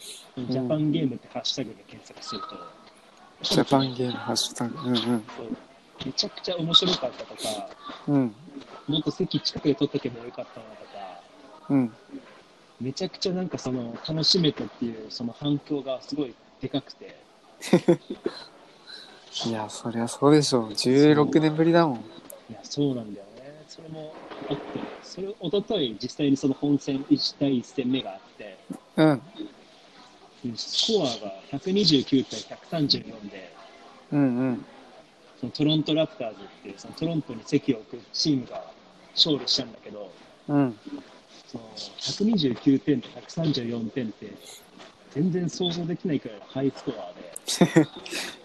[0.49, 2.47] ジャパンゲームってハッシュタグで検索すると、
[3.55, 4.89] ジャパンゲームハッシュタグ。
[4.89, 5.23] うんそう
[6.05, 7.71] めちゃくちゃ面白かったとか、
[8.09, 8.15] うん。
[8.17, 8.35] うん。
[8.87, 11.23] もっと席近くで撮っとけばよかったなとか、
[11.69, 11.93] うん。
[12.81, 17.17] めちゃくちゃなんかその楽しめたっていうその反響がすごいでかくて、
[19.47, 20.75] いや、そりゃそうでしょう。
[20.75, 21.99] 16年ぶりだもん。
[22.49, 23.65] いや、そうなんだよね。
[23.69, 24.15] それも
[24.49, 28.59] あって、それ、一昨日実際にその本戦1対1戦目があって、
[28.97, 29.23] うん。
[30.57, 33.53] スコアが129対134で、
[34.11, 34.67] うんうん。
[35.43, 38.63] そのトロントラプターズっていうそのトロントに席を置くチームが
[39.17, 40.13] 勝利したんだけど、
[40.49, 40.79] うん。
[41.49, 44.33] その129点と134点って
[45.11, 47.35] 全然想像できないくらいのハイスコアで、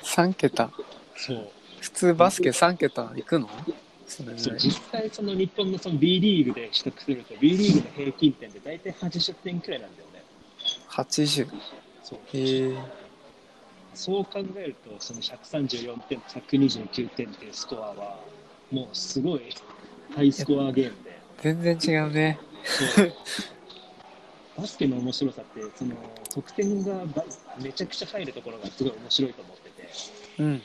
[0.04, 0.72] 3桁。
[1.16, 1.50] そう、
[1.82, 3.48] 普通バスケ3桁行くの？
[4.08, 10.24] そう実際その日本のその B リーグで取得すると B リーグの平均点で大体80点くらいなんだよね。
[10.90, 11.48] 80。
[12.04, 13.07] そうへえ。
[13.98, 18.20] そう考えると、その134点、129点っていうスコアは、
[18.72, 19.42] もうすごい
[20.16, 21.20] ハイスコアゲームで。
[21.42, 22.40] 全然違うね。
[24.56, 25.96] バスケの面白さって、その
[26.30, 27.26] 得点がば
[27.60, 29.90] めちゃくちゃ入るところがすごい面白いと思ってて、
[30.44, 30.62] うん。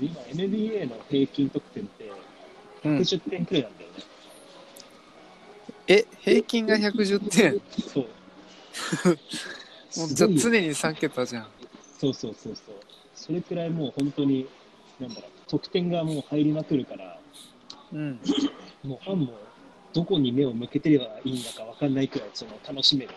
[0.00, 2.12] 今 NBA の平均得点って
[2.84, 3.96] うん、110点くらいなんだよね。
[5.88, 7.60] え、平均が110点？
[7.92, 8.06] そう。
[9.98, 11.46] もうじゃあ常に3桁じゃん。
[12.04, 12.74] そうそうそうそう。
[13.14, 14.46] それくらいもう本当に、
[15.00, 17.18] なんだろう、得点がもう入りまくるから、
[17.92, 18.20] うん。
[18.82, 19.32] もうファンも
[19.94, 23.12] どこに目を向けてればいいんだか分かんないくらいその楽しめる。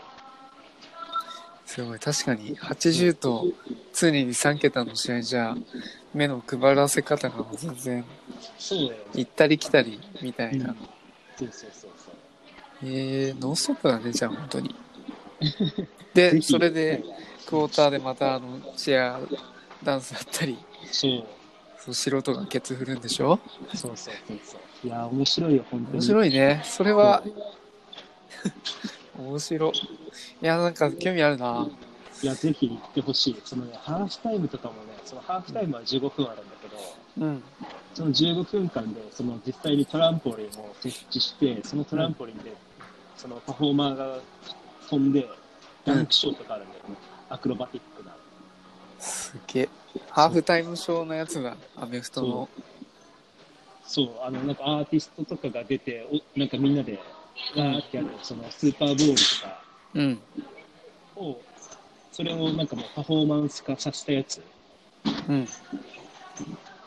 [1.65, 1.99] すごい。
[1.99, 3.45] 確かに80と
[3.93, 5.55] 常に3桁の試合じゃ、
[6.13, 8.05] 目の配らせ方が全然。
[9.13, 10.75] 行ったり来たりみたいな。
[11.37, 12.13] そうそうそうそう。
[12.83, 14.75] えー、ノンストップだね、じゃあ本当に。
[16.13, 17.03] ぜ で、ひそれで、
[17.47, 19.19] クォーターでまたあのチア
[19.81, 20.57] ダンスだったり、
[20.91, 21.23] そう
[21.79, 23.39] そう素人がケツ振るんでしょ？
[23.73, 24.87] そうそうそうそう。
[24.87, 25.93] いや、面白いよ、本当に。
[25.93, 26.61] 面白いね。
[26.65, 27.23] それは、
[29.17, 29.71] 面白い。
[29.71, 29.79] い
[30.41, 31.67] や、なんか興味あるな。
[32.21, 33.41] いや、ぜひ行ってほしい。
[33.45, 36.77] そのね、ハーフタイムとかもね、そのハーフタイムは15分あるんだけど、
[37.19, 37.43] うん。
[37.93, 42.53] その15分間で、その実際にトランポリンを設置して、そのトランポリンで、
[43.15, 44.19] そのパフォーマーが
[44.89, 45.27] 飛んで、
[45.85, 46.95] ダンクショートがあるんだよね。
[47.29, 48.15] アクロバティックな。
[48.99, 49.69] すげえ。
[50.09, 51.57] ハーフタイムショーのやつだ。
[51.75, 52.49] アメフトの。
[53.83, 56.99] そう、あの、なんかアーティストとかが出て、おなんかみんなで、
[57.55, 59.63] わーってやる、そのスーパーボールとか
[59.93, 60.21] うん。
[61.15, 61.41] を、
[62.11, 64.41] それをなんかもうパフォーマンス化させたやつ
[65.29, 65.45] うん。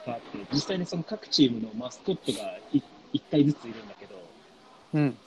[0.07, 4.14] があって、実際にその各チームのマスコットがい一体ずついるんだけど、
[4.92, 5.18] うん。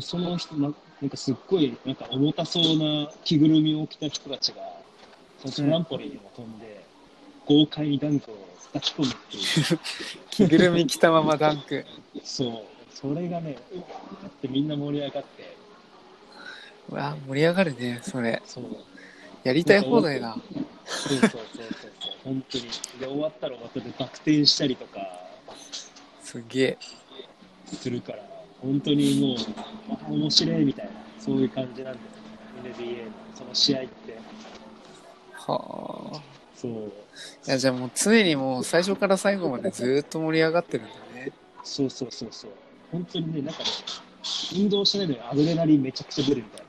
[0.00, 0.54] その人、
[1.00, 4.62] ななんかすっごいなんか重たそうな着ぐるみを着た人たちが、
[5.38, 6.84] そのトランポリンを飛んで、
[7.46, 8.36] 豪快にダンクを
[8.72, 9.80] 叩き込むっていう、
[10.30, 11.84] 着ぐるみ着たままダンク。
[12.24, 15.56] そう、それがね、うわーってみんな盛り上がって、
[16.88, 18.42] うわ盛り上がるね、それ。
[18.46, 18.64] そう、
[19.44, 20.36] やりたい放題だ。
[20.86, 21.46] そうそうそうそう
[21.80, 21.90] そう、
[22.24, 22.64] 本当に。
[22.64, 25.00] で、終わったらまたでバク転したりとか
[26.22, 26.78] すげえ。
[27.66, 28.18] するから、
[28.66, 29.36] 本当にもう、
[29.90, 32.06] あ面白いみたいな、そういう感じなんだよ
[32.64, 34.18] ね、NBA のその試合って。
[35.46, 36.20] はあ。
[36.56, 41.32] そう、いや、じゃあもう常にもう最初から最後までずーっと盛り上がってるんだね。
[41.62, 42.50] そうそうそうそう。
[42.90, 43.66] 本当にね、なんかね、
[44.56, 46.66] 運動しないでアドレナリンめちゃくちゃ出るみたい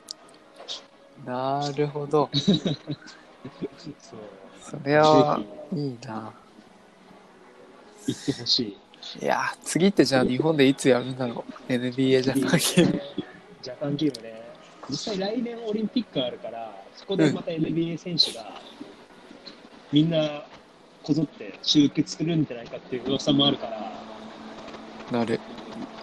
[1.26, 1.62] な。
[1.62, 2.30] なるほど。
[4.00, 4.20] そう。
[4.62, 5.40] それは
[5.72, 6.34] ぜいいな。
[8.06, 8.87] ひ行ってほしい。
[9.22, 11.72] いや、次ってじゃあ日本でいつやるんだろう。
[11.72, 13.02] NBA ジャパンゲーム。
[13.62, 14.42] ジャパンゲームね、
[14.90, 18.62] 実際来年オリンピックあるから、そこでまた NBA 選手が、
[19.92, 20.46] みんな
[21.04, 24.08] こぞって集結するんじゃないかっていう噂もあるから、
[25.12, 25.40] なる。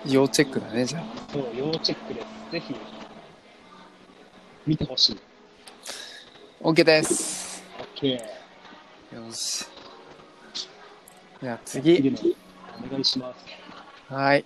[0.06, 1.32] 要チェックだね、じゃあ。
[1.32, 2.26] そう、要チェックです。
[2.52, 2.74] ぜひ、
[4.66, 5.20] 見てほしい。
[6.62, 7.62] OK です。
[7.96, 8.14] OK。
[8.14, 8.20] よ
[9.32, 9.66] し。
[11.42, 11.96] じゃあ次。
[11.96, 12.43] 次の
[12.86, 14.12] お願いします。
[14.12, 14.44] はい。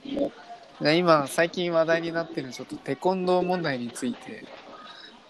[0.81, 4.45] じゃ今、最近話題になってるちょっとテコンドー問題について、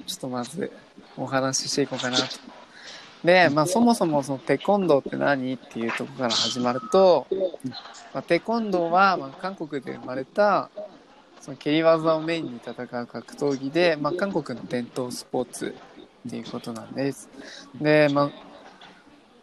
[0.06, 0.70] ちょっとまず
[1.16, 2.24] お話ししていこうかなと。
[3.24, 7.26] で、まあそもそもそのテコンドーって何っていうところから始まると、
[8.12, 10.70] まあ、テコンドーはまあ韓国で生まれた
[11.40, 15.74] その蹴り技をメインに戦う格闘技で、まあ、韓国の伝統スポーツ
[16.26, 17.28] っていうことなんです。
[17.80, 18.30] で、まあ、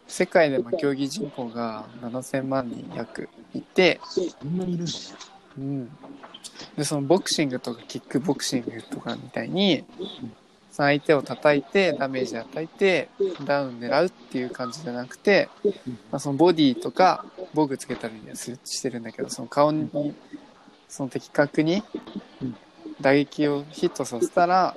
[0.06, 4.98] 世界でまあ競技人口が7000万人約いて、そんなにいるんだね。
[5.58, 5.88] うん、
[6.76, 9.84] でそのボクシングとかキックボクシングとかみたいに
[10.70, 13.08] 相手を叩いてダメージ与えて
[13.46, 15.48] ダウン狙うっていう感じじゃなくて、
[16.10, 20.14] まあ、そのボディとか防具つけたりすしてるんだけどその顔に
[20.88, 21.82] その的確に
[23.00, 24.74] 打撃をヒットさせたら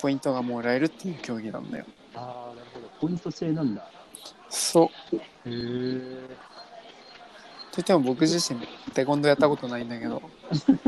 [0.00, 1.84] ポイントがもらえるっていう競技なんだよ。
[2.14, 2.88] ああ、なるほど。
[3.00, 3.86] ポイント制なんだ。
[4.50, 6.50] そうへえ。
[7.72, 8.60] といっても僕自身
[8.92, 10.20] テコンドーやったことないんだけど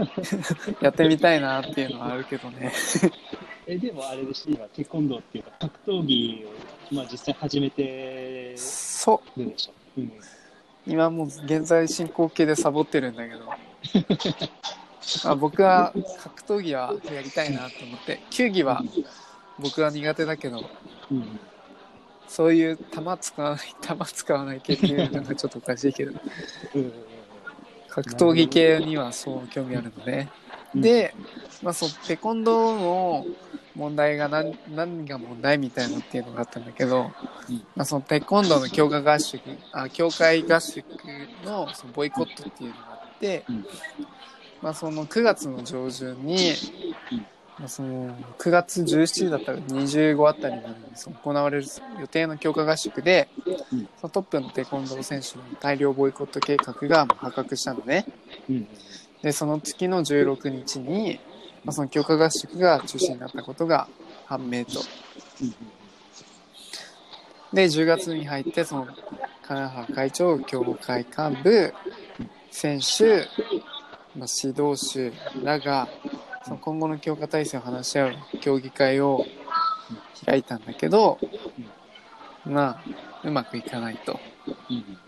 [0.83, 2.73] やってみたいなっていうのはあるけどね
[3.67, 6.45] え、でもあれでし今、テコンドーっていうか、格闘技
[6.91, 9.73] を、まあ、実際始めてそうるでしょ。
[9.97, 10.13] うん。
[10.85, 13.47] 今もう現在進行形でサボってるんだけど
[15.31, 18.83] あ僕は格闘技はやりたいなと思って球技は
[19.61, 20.65] 僕は苦手だけど
[21.13, 21.39] うん。
[22.33, 22.83] そういう球
[23.21, 26.13] 使わない球使わない系っていうのがちょっとおかしいけど。
[26.75, 26.93] うん。
[27.91, 30.31] 格闘技系にはそう興味あるのね。
[30.75, 31.15] で、
[31.63, 33.27] まあ、そうテコンドーの
[33.75, 37.13] 問題が何何が問題みたいなっていうのがあったんだけど、
[37.51, 37.57] うん。
[37.77, 40.83] まあ、そのテコンドーの強化合宿あ協会合宿
[41.45, 43.67] のそのボイコットっていうのがあって、うん。
[44.63, 46.55] まあ、その9月の上旬に、
[47.69, 51.67] その9月17日だったら25あたりまでにその行われる
[52.01, 53.29] 予定の強化合宿で、
[53.71, 58.07] うんそのトップのテコンドー選手の大量ボイコット計画が破格したのね。
[58.49, 58.69] うん
[59.23, 61.21] でその月の16日に、
[61.65, 63.89] まあ、その強化合宿が中止になったことが
[64.27, 64.81] 判明と。
[65.41, 65.55] うん
[67.53, 68.89] で10月に入ってその
[69.47, 71.75] 金原会長協会幹部
[72.51, 73.27] 選手、
[74.17, 75.13] まあ、指導手
[75.45, 75.89] らが
[76.45, 79.25] その今後の強化体制を話し合う協議会を
[80.27, 81.19] 開いたんだけど、
[82.45, 82.83] まあ
[83.25, 84.19] うまくいかないと。
[84.71, 84.99] うん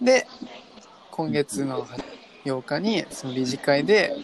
[0.00, 0.26] で
[1.10, 1.86] 今月の
[2.44, 4.14] 8日にその理事会で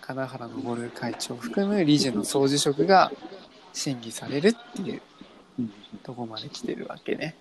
[0.00, 3.10] 金原昇会長を含む理事の総辞職が
[3.72, 5.02] 審議されるっていう
[5.58, 5.72] うん
[6.04, 7.34] とこまで来てるわけね。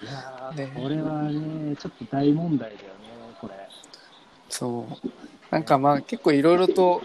[0.00, 2.97] いやこれはね、ちょっと大問題だよ。
[4.58, 5.08] そう。
[5.52, 7.00] なんかまあ結構いろいろと、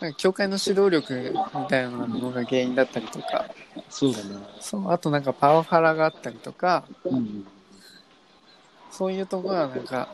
[0.00, 3.44] なんか教会の指導力みたいなものが原因だったりとか、
[3.90, 4.40] そうだな。
[4.60, 7.44] そう、あとなんかパワハラがあったりとか、うん。
[8.90, 10.08] そういうところがなんか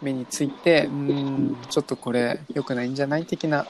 [0.00, 3.66] 目について、うーん、ちょっとこれ良くないんじゃない的な。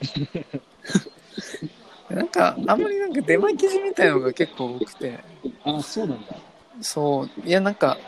[2.08, 5.18] なんかあんまりなんか出巻き記事みたいなのが結構多くて、
[5.64, 6.36] あ、そうなんだ。
[6.82, 7.98] そう、いやなんか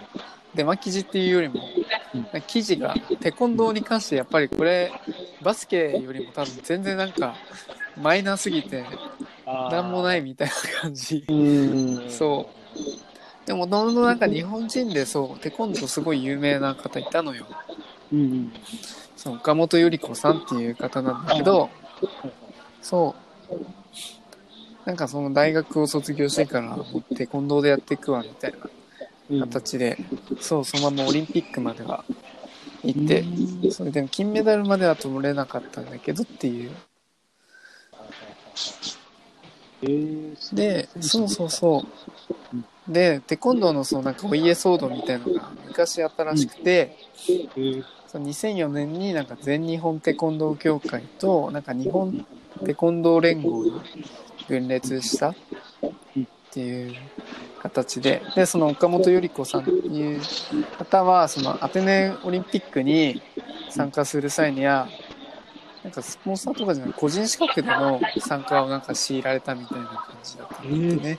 [0.54, 1.68] 出巻き記事っていうよりも、
[2.14, 4.92] うんなんか記事がテコンドーに関してやっぱりこれ
[5.42, 7.36] バスケよりも多分全然なんか
[8.00, 8.84] マイナーすぎて
[9.46, 9.68] あ。
[9.70, 11.24] なんもないいみたいな感じ。
[11.28, 12.10] うん。
[12.10, 13.46] そう。
[13.46, 17.46] でも、どんどんなんか日本人でそう、テコンドーすごい有名な方いたのよ。
[18.12, 18.52] うんうん。
[19.16, 21.68] そう岡本由里子さんっていう方なんだけど、
[22.82, 23.14] そ
[23.50, 23.54] う。
[24.86, 26.78] なんかその大学を卒業してから、
[27.16, 28.58] テコンドーでやっていくわみたいな
[29.30, 29.40] うん。
[29.40, 29.98] 形で、
[30.40, 32.04] そう、そのままオリンピックまでは。
[32.82, 33.70] 行って、うん。
[33.70, 36.72] それでも金メダルまでは取れなかったんだけどっていう。
[39.82, 40.56] えー。
[40.56, 41.84] で、そうそうそ
[42.88, 42.92] う。
[42.92, 46.96] で、テコンドーのそのなんかお家騒動みたいのが昔あったらしくて、
[47.56, 52.24] えーその2004年になんか全日本テコンドー協会となんか日本
[52.64, 53.70] テコンドー連合に
[54.46, 55.34] 分裂したっ
[56.52, 56.94] ていう
[57.64, 60.20] 形で、で、その岡本由里子さんっていう
[60.78, 63.22] 方は、そのアテネオリンピックに
[63.70, 64.86] 参加する際には、
[65.82, 71.18] なんかスポンサーとかじゃない個人資格での参加をなんか強いられたみたいな感じだったんだってね。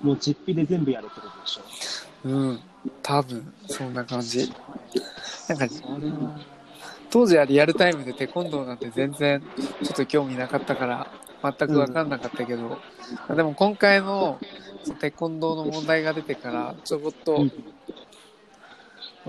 [0.00, 1.62] もう実費で全部やるってことでしょ。
[2.24, 2.60] うん。
[3.02, 4.50] 多分、そんな感じ。
[5.48, 5.66] なんか。
[7.10, 9.42] 当時はリアルタイムでテコンドーなんて全然
[9.82, 11.08] ちょっと興味なかったから
[11.42, 12.78] 全く分かんなかったけど、
[13.34, 14.38] でも今回の
[15.00, 17.46] テコンドーの問題が出てからちょこっと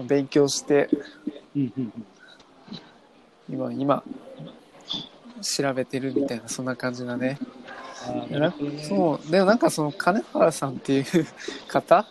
[0.03, 0.89] 勉強して
[3.49, 4.03] 今今
[5.41, 7.37] 調べてるみたいなそんな感じだね。
[8.87, 11.05] そうでもなんかその金原さんっていう
[11.67, 12.05] 方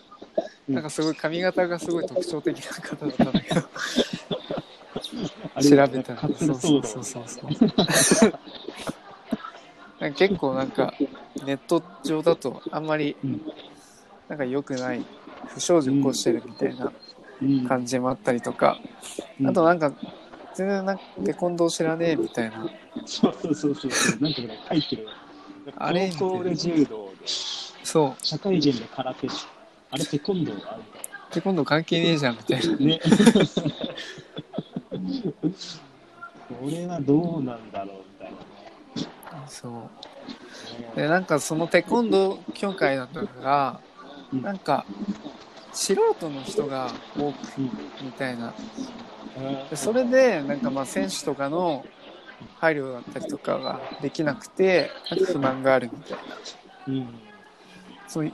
[0.69, 0.75] うん。
[0.75, 3.69] なんかすごい髪型がすごい特徴的な方だったんだけど調
[5.93, 7.41] べたらカップル騒動そうそうそうそ
[8.29, 8.35] う
[10.01, 10.95] なんか結構なんか
[11.45, 13.41] ネット上だとあんまりうん
[14.29, 15.05] なんか良くない
[15.49, 16.93] 不祥事を起こしてるみたいな
[17.43, 17.67] うん。
[17.67, 18.79] 感じもあったりとか、
[19.41, 19.49] うん。
[19.49, 19.91] あとなんか
[20.55, 22.65] 全然なんかテコンドー知らねえみたいな。
[23.07, 23.91] そうそうそうそう。
[24.23, 25.09] なんかね、書いてる。
[25.77, 27.27] あれ高校で柔道で、
[27.83, 29.29] そ社会人で空手。
[29.91, 30.87] あれテコンドーあるんう
[31.33, 32.67] テコンドー関係ねえじゃんみたいな。
[32.67, 33.01] だね。
[36.49, 38.10] これはどうなんだろう
[39.49, 39.73] そう。
[39.73, 41.03] ね。
[41.03, 43.81] でなんかそのテコンドー協会だったから
[44.33, 44.43] うん。
[44.43, 44.85] なんか
[45.73, 47.65] 素人の人が多くうん
[48.03, 48.49] みたいな。
[48.49, 48.53] あ
[49.71, 51.85] でそれでなんかまあ選手とかの
[52.59, 56.19] 配慮だったりとかができなくてなんか不満があるみたいな。
[56.89, 57.09] うん。
[58.09, 58.33] そう。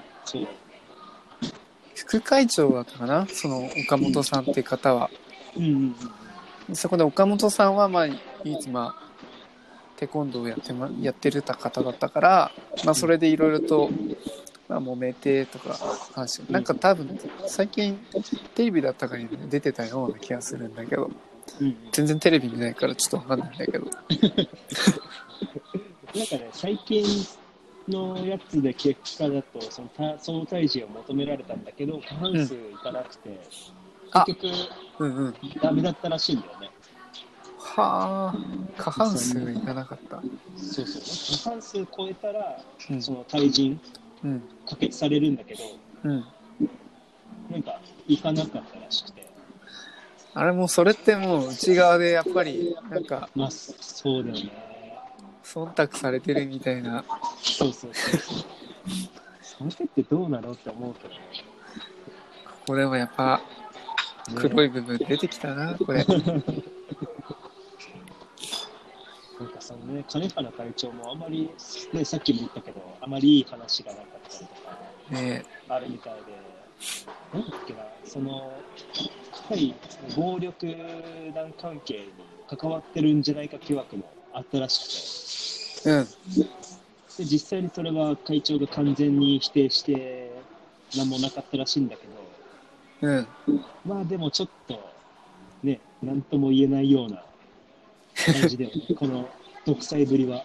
[1.95, 3.27] 副会長だったかな？
[3.27, 5.11] その岡本さんっていう方は。
[5.57, 5.97] うんうん
[6.75, 9.06] そこで岡本さんはまあ唯一まあ
[9.97, 12.51] テコンドーをやって,、ま、やってるた方だったから、
[12.85, 13.91] まあ、それでいろいろと、
[14.69, 15.77] まあ、揉めてとか
[16.13, 17.99] 話なんか多分最近
[18.55, 21.11] テレビだったかに出てたような気がするんだけど
[21.61, 21.67] うん。
[21.67, 23.87] うん全然テレビ見ないからちょっとわかんないんだけど
[26.15, 27.05] なんかね、最近
[27.89, 33.39] のやつで結果だと、そのたその体重を求められたんだけど、過半数いかなくて、
[34.13, 34.55] あ結局、
[35.01, 35.35] うんうん。
[35.63, 36.71] ダメだったらしいんだよね。
[37.77, 38.35] はあ、
[38.79, 40.23] 過半数いかなかった。
[40.57, 41.45] そうそう。
[41.45, 42.59] 過半数超えたら、
[42.91, 43.79] うんその退陣
[44.25, 44.43] うん。
[44.67, 45.63] 可決されるんだけど、
[46.05, 46.25] うん。
[47.51, 49.27] なんか、行かなかったらしくて。
[50.33, 54.51] あれもうそれってもう内側でやっぱりなんかまあ、そうだよね。
[55.45, 57.05] 忖度されてるみたいな。
[57.43, 58.45] そうそうそうそう。
[59.43, 61.21] その手ってどうなのって思うけどね。
[62.67, 63.41] これもやっぱ
[64.35, 66.05] 黒い部分出てきたな、これ。
[69.39, 71.51] なんかそのね、金原会長もあまり、
[71.93, 76.21] ね、さっきも言ったけど、あまりいい話がなかったりとか、ねあるみたいで、
[77.35, 79.75] なんだっけな、その、やっぱり
[80.17, 80.67] 暴力
[81.35, 82.09] 団関係に
[82.49, 86.07] 関わってるんじゃないか疑惑もあったらしくて、うん。
[87.19, 90.31] で実際にそれは会長が完全に否定して、
[90.97, 92.07] 何もなかったらしいんだけ
[93.03, 93.27] ど、うん。
[93.85, 94.81] まあでもちょっと、
[95.63, 97.26] ね、なんとも言えないような
[98.33, 99.29] 感じだよね、この
[99.65, 100.45] 独裁ぶりは。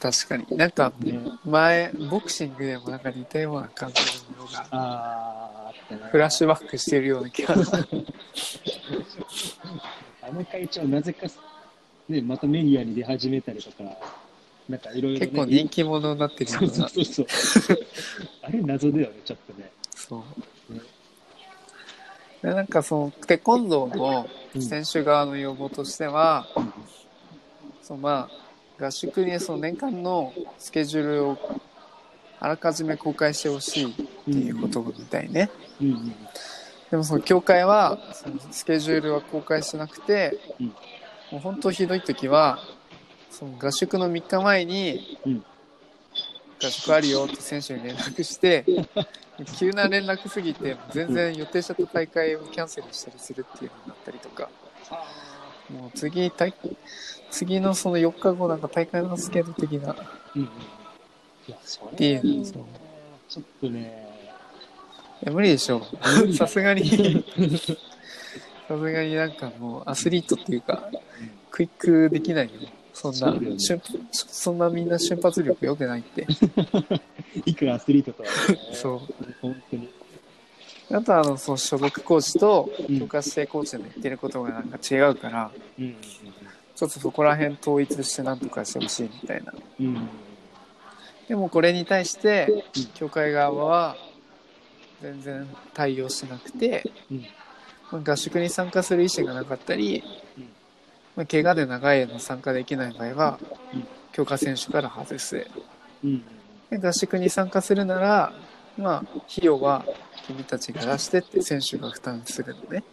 [0.00, 0.44] 確かに。
[0.56, 4.02] なんかね、前、ボクシングでもなんか似たような感じ
[4.36, 5.72] のが
[6.10, 7.54] フラッシュバックしてるような気が。
[10.22, 11.26] あの会長、なぜか、
[12.08, 13.96] ね、またメディアに出始めたりとか、
[14.68, 16.88] なんかいろいろ、ね、結構人気者になってるよそううな。
[16.88, 17.78] そうそうそう。
[18.42, 19.70] あれ謎だよね、ちょっとね。
[19.94, 20.53] そうね。
[22.44, 24.28] でなんかそのテコンドーの
[24.60, 26.46] 選手側の要望としては、
[27.82, 28.28] そのま
[28.78, 31.38] あ合宿にその年間のスケジュールを
[32.38, 33.94] あらかじめ公開してほしいっ
[34.26, 35.50] ていうことみたいね。
[35.80, 36.14] うんうん。
[36.90, 40.66] でもその協会はそのスケジュールは公開しなくて、うん。
[40.66, 42.58] もう本当ひどい時は
[43.30, 45.18] その合宿の3日前に、
[46.60, 48.64] うん合宿あるよって選手に連絡して
[49.58, 54.48] 急な連絡すぎて全然予定した大会をキャンセルしたりするっていうのになったりとか。
[55.70, 56.52] もう次大
[57.30, 59.96] 次のその4日後なんか大会のスケート的な
[60.36, 60.48] うんうん。
[60.48, 60.50] い
[61.48, 62.64] や、それうのそう。
[63.28, 64.06] ちょっとね、
[65.22, 65.82] いや無理でしょ
[66.20, 66.84] 無理ださすがに
[68.68, 70.90] さすがになんかもうアスリートっていうか
[71.50, 72.60] クイックできないよ
[72.94, 73.58] そんなそうだよね。
[73.58, 73.82] 瞬
[74.12, 76.26] そんなみんな瞬発力良くないって。
[77.44, 78.34] いくらアスリートとは、ね、
[78.72, 79.00] そう。
[79.42, 79.88] 本当に。
[80.92, 83.00] あとはあのその所属コーチとうん。
[83.00, 85.96] 強化指定コーチの言ってることがなんか違うから、うんうん
[86.76, 89.54] ちょっとそこら辺統一してなんとかしてほしいみたいな。
[89.80, 90.08] うんうん
[91.28, 92.84] でもこれに対してうん。
[92.94, 93.96] 協会側は
[95.02, 97.26] 全然対応しなくて、うん。
[97.90, 100.02] まあ合宿に参加する意思がなかったり、
[100.38, 100.53] うん
[101.16, 103.38] まあ、怪我で長い間参加できない場合は、
[103.72, 103.86] うん。
[104.12, 105.46] 強化選手から外す。
[106.04, 106.22] うん。
[106.70, 108.32] で合宿に参加するなら、
[108.76, 109.84] まあ、費用は
[110.26, 112.84] 君たちが出してって選手が負担するのね。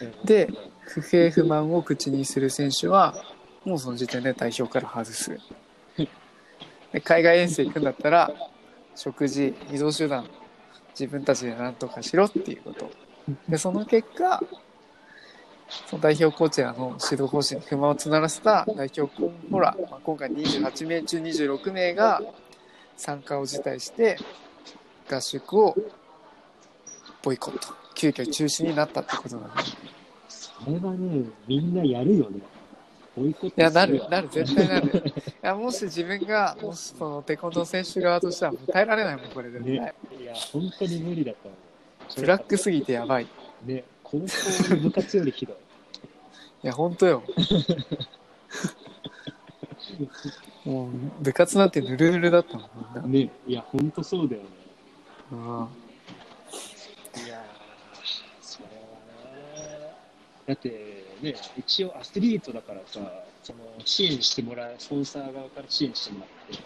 [0.00, 0.26] うん。
[0.26, 0.48] で
[0.80, 3.14] 不平不満を口にする選手は
[3.64, 5.38] もうその時点で代表から外す。
[6.92, 8.30] で海外遠征行くんだったら
[8.94, 10.26] 食事移動手段
[10.90, 12.90] 自分たちで何とかしろっていうこと。
[13.48, 14.42] でその結果
[15.86, 22.20] その代表コーチらの指導方針に不満を募らせた代表候補ら、まあ、今回28名中26名が
[22.96, 24.18] 参加を辞退して
[25.10, 25.76] 合宿を
[27.22, 29.62] ボイコット急遽中止になったってことなんだ
[30.28, 32.40] それはね、みんなやるよね。
[33.16, 35.02] ボイコットいや、なるなる、絶対なる。
[35.06, 35.12] い
[35.42, 39.72] や、もし自分が、もしそのテコンドー選手側としては、耐えられないもん、これ絶対。
[39.72, 41.54] ねいや、本当に無理だと思
[42.16, 42.20] う。
[42.20, 43.24] ブラックすぎてやばい。
[43.24, 43.26] い
[43.66, 44.26] ね、高校
[44.74, 45.56] の部活よりひどい。
[46.62, 47.22] や、ほんとよ。
[50.64, 50.90] もう、
[51.22, 53.08] 部活なんてぬるぬるだったもん、みんな。
[53.26, 54.48] ね、いや、本当そうだよね。
[55.32, 55.68] うん
[57.24, 57.42] いやー、
[58.40, 58.70] それは
[59.80, 59.94] ね。
[60.46, 63.00] だってね、一応アスリートだからさ、
[63.42, 66.62] その支援してもらう、スポンサー側から支援してもらって、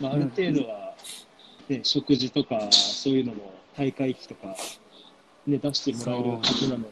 [0.00, 0.94] まあ、ある程度は、
[1.68, 4.54] ね、食事とか、そういうのも大会費とか、
[5.46, 6.84] ね、出してもらえるはずなのに、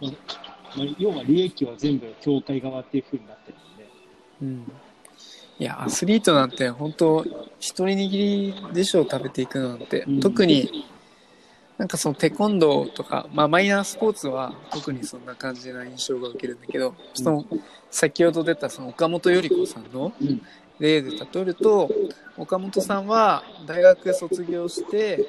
[0.00, 0.37] まあ
[0.76, 3.58] まあ、要は利益は全部協会側っていう風になってる
[4.40, 4.60] もんね。
[4.60, 4.72] うん。
[5.60, 7.24] いや、アスリートなんて、本当
[7.58, 10.02] 一人握りでしょ、食べていくのなんて。
[10.02, 10.84] うん特に、
[11.78, 17.44] なんかそのテコンドーとか、まあマイナースポーツは特にそんな感じな印象が受けるんだけど、その
[17.90, 20.42] 先ほど出たその岡本頼子さんのうん。
[20.80, 21.90] 例で例えると
[22.36, 25.26] 岡本さんは大学卒業して、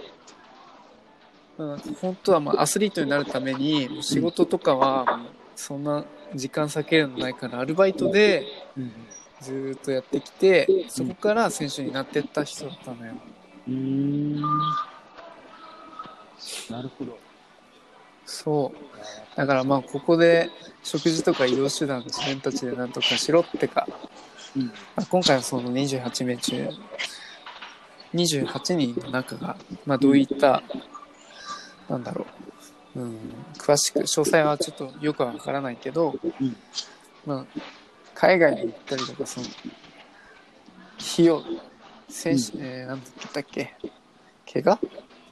[1.59, 5.05] うん、本当はまあアスリートになるために仕事とかは
[5.55, 8.45] そんな時間割けるのないからアルバイトで
[8.77, 8.91] うん。
[9.41, 13.13] ずーっとやってきてそこから選手になってった人だったのよ
[13.67, 14.41] うーん。
[16.69, 17.17] なるほど。
[18.25, 19.37] そう。
[19.37, 20.49] だからまあ、ここで
[20.83, 23.87] 食事とか移動手段自分たちでなんとかしろってか、
[24.55, 24.65] うん。
[24.65, 26.69] まあ、今回はその28名中、
[28.13, 29.55] 28人の中が、
[29.85, 30.63] まあ、どういった、
[31.89, 32.27] なんだろ
[32.95, 33.19] う、うん、
[33.57, 36.55] 詳しく、詳細はちょっとよくはわからないけど、うん。
[37.25, 37.45] まあ、
[38.13, 39.47] 海外に行ったりとか、その、
[41.13, 41.41] 費用、
[42.07, 43.75] 選手、えー、なんだったっけ、
[44.51, 44.79] 怪我？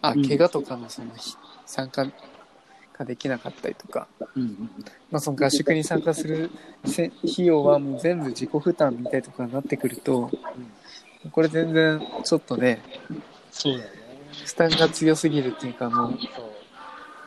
[0.02, 1.36] あ、うん怪我とかのその、ひ
[1.66, 2.08] 参加
[2.98, 4.42] ができなかったりとか、うん。
[4.42, 4.70] うん。
[5.12, 6.50] まあ、その合宿に参加する
[6.86, 10.32] せ費用はもう全部自己負担みたいとかになってくると、
[11.32, 12.82] これ全然ちょっとね、
[13.52, 13.97] そうだよね。
[14.46, 16.50] 負担が強すぎるっていうかもう、そう。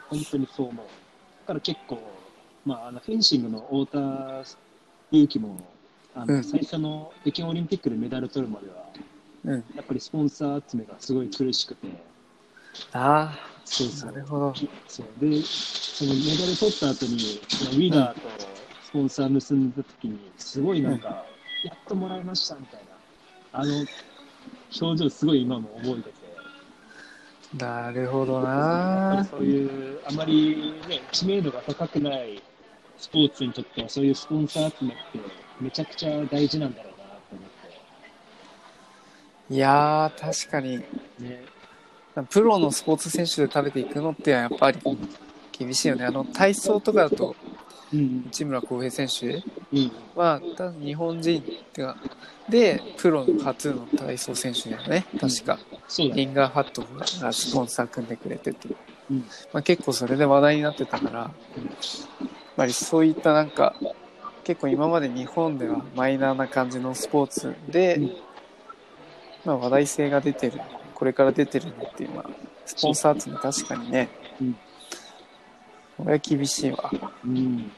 [0.08, 0.86] 本当にそう思う。
[0.86, 1.98] だから結構、
[2.64, 4.44] まあ、あのフェンシングの太田
[5.10, 5.58] 祐希も、
[6.14, 8.84] あのうん最初の北京オリンピックでメダル取るまでは、
[9.44, 9.64] うん。
[9.74, 11.86] やっぱりスポンサー集めがすごい苦しくて、
[12.92, 14.54] ああ、そうそうなるほど。
[14.88, 18.20] そうで、そのメダル取った後に、そのウィガーと
[18.84, 21.24] スポンサー結んだ時に、すごいなんか、
[21.64, 22.80] やっともらいましたみたい
[23.52, 23.86] な、あの
[24.80, 26.19] 表情、すごい今も覚えてて。
[27.58, 32.40] なるほどなりそういう、あまりね、知名度が高くない
[32.96, 35.20] スポーツにとっては、そういうスポンサー集めって、
[35.60, 37.40] めちゃくちゃ大事なんだろうなと思
[39.50, 41.24] いやー、確かに、って。
[41.24, 41.44] ね。
[42.30, 44.78] プロのスポーツ選手で食べていくのってやっぱり
[45.52, 46.04] 厳しいよね。
[46.04, 47.34] あの、体操とかだと、うん。
[47.92, 49.92] 内村航平選手うん。
[50.14, 51.96] は、多分日本人ってか、
[52.48, 55.06] で、プロの初の体操選手だよね。
[55.20, 55.58] 確か。
[55.88, 56.24] そうだね。
[56.24, 56.82] リンガーハット
[57.20, 58.68] がスポンサー組んでくれてて。
[59.10, 59.18] うん。
[59.52, 61.30] まあ、結構それで話題になってたから、やっ
[62.56, 63.74] ぱりそういったなんか、
[64.44, 68.16] 結構今まで日本ではマイナーな感じのスポーツで、うん
[69.44, 70.60] まあ話題性が出てる、
[70.94, 72.30] これから出てるのっていうのは、
[72.66, 74.08] スポンサーっていうのは確かにね、
[74.40, 74.58] うん。
[75.96, 76.90] これは厳しいわ。
[77.24, 77.70] うん。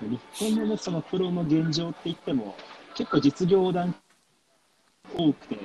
[0.00, 2.56] 日本のね、そのプロの現状って言っても、
[2.94, 3.94] 結構実業団
[5.16, 5.58] 多くて、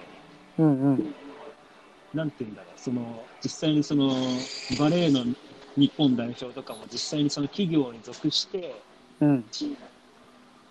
[0.57, 1.15] うんうん。
[2.13, 4.09] なんて言うんだろう、その、実際にその、
[4.77, 5.25] バレーの
[5.75, 8.82] 日本代表とかも実際にその企業に属して、
[9.19, 9.45] うん。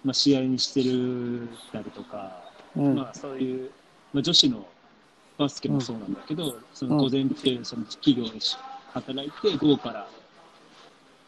[0.04, 2.42] まあ、試合にしてるたりとか、
[2.76, 2.94] うん。
[2.94, 3.70] まあそういう、
[4.12, 4.66] まあ、女子の
[5.36, 8.40] バスケもそうなんだけど、その午前中、その企業に
[8.92, 10.08] 働いて、午後から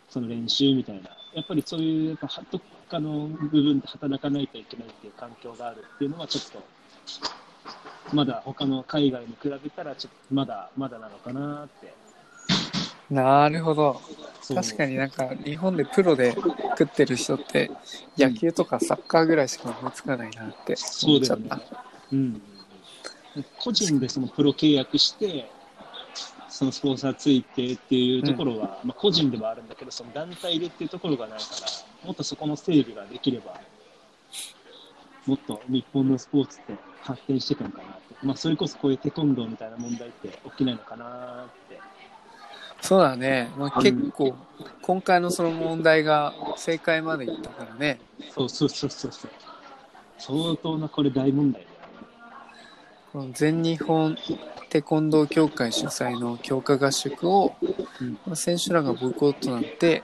[0.08, 2.18] その練習みたいな、やっぱりそういう、
[2.50, 6.62] どっかの部分で働かないといけないっていう環境があるっていうのは、ちょっと、
[8.12, 11.94] まだ他の海外に比べたら、ちょっとまだまだなのかなって。
[13.10, 14.00] なるほど。
[14.40, 17.70] そう確かになんか日本でプロで食ってる人って
[18.16, 21.84] 野球とかサッカーぐらいしか思いつかないなってそうだよね思っちゃった。。
[22.12, 22.42] うん。
[23.58, 25.50] 個人でそのプロ契約して、
[26.50, 33.60] そのスポンサーついてっていうところは、まあ個人ではあるんだけど、その団体でっていうところがないから、もっとそこの整備ができれば、
[35.26, 38.14] もっと日本のスポーツって発展していくのかなって。
[38.22, 41.80] まあそれこそこういうテコンドーみたいな問題って起きないのかなって。
[42.80, 43.50] そうだね。
[43.56, 44.34] まあ、結構
[44.82, 48.00] 今回のその問題が正解までいったからね。
[48.34, 49.30] そうそうそうそうそう。
[50.18, 51.64] 相当なこれ大問題
[53.32, 54.16] 全日本
[54.68, 57.56] テコンドー協会主催の強化合宿を、
[58.00, 58.18] うん。
[58.26, 60.02] まあ選手らがボイコットなんて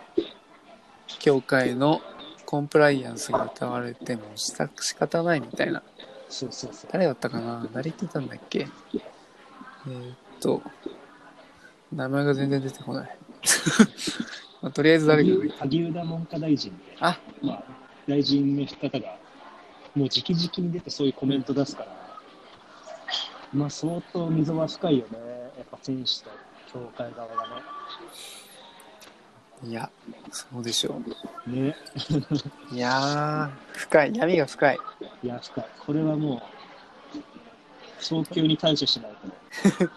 [1.21, 2.01] 協会の
[2.45, 5.83] コンプライアンスが疑われてもした仕方ないみたいな。
[6.29, 6.91] そうそうそう。
[6.93, 7.69] 誰だったかな？
[7.73, 8.67] 誰言ってたんだっけ？
[9.87, 10.63] えーっと
[11.93, 13.17] 名前が全然出てこない、
[14.61, 15.31] まあ、とりあえず誰か
[15.61, 17.17] 萩生田文科大臣で、あ。
[17.41, 17.65] まあ、
[18.09, 19.17] 大臣の方が、
[19.95, 21.96] もう直々に出てそういうコメント出すから、
[23.53, 25.19] まあ、相当溝は深いよね、
[25.57, 26.31] やっぱ選手と
[26.73, 27.63] 協会側が
[29.65, 29.91] いや
[30.31, 31.01] そうでしょ
[31.47, 31.61] ね。
[31.63, 31.77] ね。
[32.71, 34.79] ういやー深い闇が深い
[35.23, 35.65] いや、深い。
[35.87, 36.43] これはもう、
[38.01, 39.13] 早急に対処しない
[39.67, 39.89] と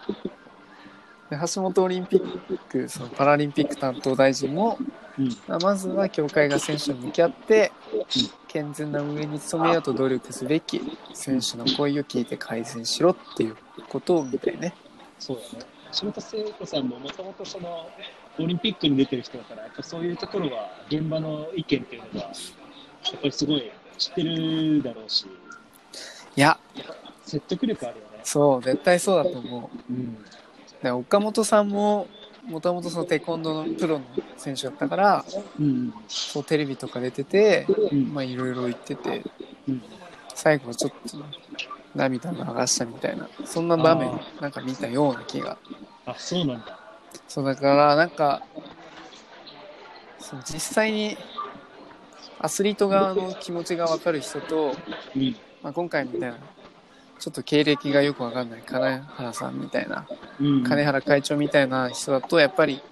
[1.54, 4.78] 橋本オリンピックそのパラリンピック担当大臣も
[5.18, 5.28] うん。
[5.46, 7.72] まあまずは協会が選手に向き合って
[8.48, 10.80] 健全な運営に努めようと努力すべき
[11.14, 13.56] 選手の声を聞いて改善しろっていう
[13.88, 14.74] ことを見たいね。
[15.18, 15.64] そうだね。
[15.92, 17.88] 橋本聖子さんももともとその、
[18.38, 25.26] オリンピックに出てる人だから、やっぱそういうところは、現場の意見っていうのが、やっぱりすごい知ってるだろうし、
[26.36, 26.58] いや
[27.24, 28.20] 説得力あるよね。
[28.22, 29.92] そう絶対そうだと思う。
[29.92, 30.24] うん。
[30.82, 32.06] で岡本さんも
[32.48, 34.04] もともとそのテコンドーのプロの
[34.36, 35.24] 選手だったから
[35.58, 35.92] うん。
[36.08, 38.12] そうテレビとか出ててうん。
[38.12, 39.24] まあいろいろ言ってて
[39.68, 39.82] うん。
[40.34, 41.18] 最後はちょっと
[41.94, 45.58] 涙を流したみたいなそんな場面あなんか見たような気が
[46.06, 46.78] あ、そうなんだ。
[47.28, 48.42] そうだからなんか
[50.18, 51.16] その実際に
[52.38, 54.74] アスリート側の気持ちが分かる人と、
[55.14, 55.36] うん。
[55.62, 56.38] まあ、今回みたいな
[57.20, 60.06] ちょっと経歴がよく分かんない金原さんみたいな
[60.40, 60.64] うん。
[60.64, 62.82] 金原会長みたいな人だとやっぱり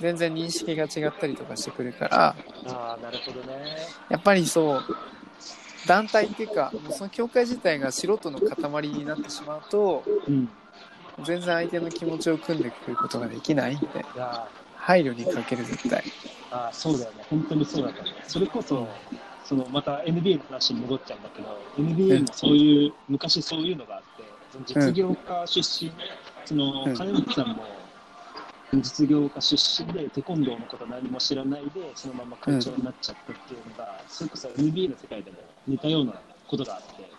[0.00, 2.36] 全然認識が違ったりとかしてくるから
[2.66, 3.76] ああ、なるほどね。
[4.08, 10.48] やっぱりそう団体っていうかその協会自体が素人の塊になってしまうとうん。
[11.24, 14.46] 全然相手の気持ちを組んでくることができないんでいや
[14.76, 16.04] 配慮にかける絶対
[16.50, 17.24] あーそうだよね。
[17.28, 18.10] 本当にそうだったね。
[18.26, 18.88] それこそ、
[19.48, 24.22] そのまた NBA の話に戻っちゃうんだけど、NBA もそういう、昔そういうのがあって、
[24.52, 25.90] その実業家出身、
[26.44, 27.64] そのうん金光さんも
[28.74, 36.12] 実業家出身で、テコンドーのこと何も知らないで、そのまま会長になっちゃったっていうのが、それこそ NBA の世界でも似たような
[36.46, 37.10] ことがあって、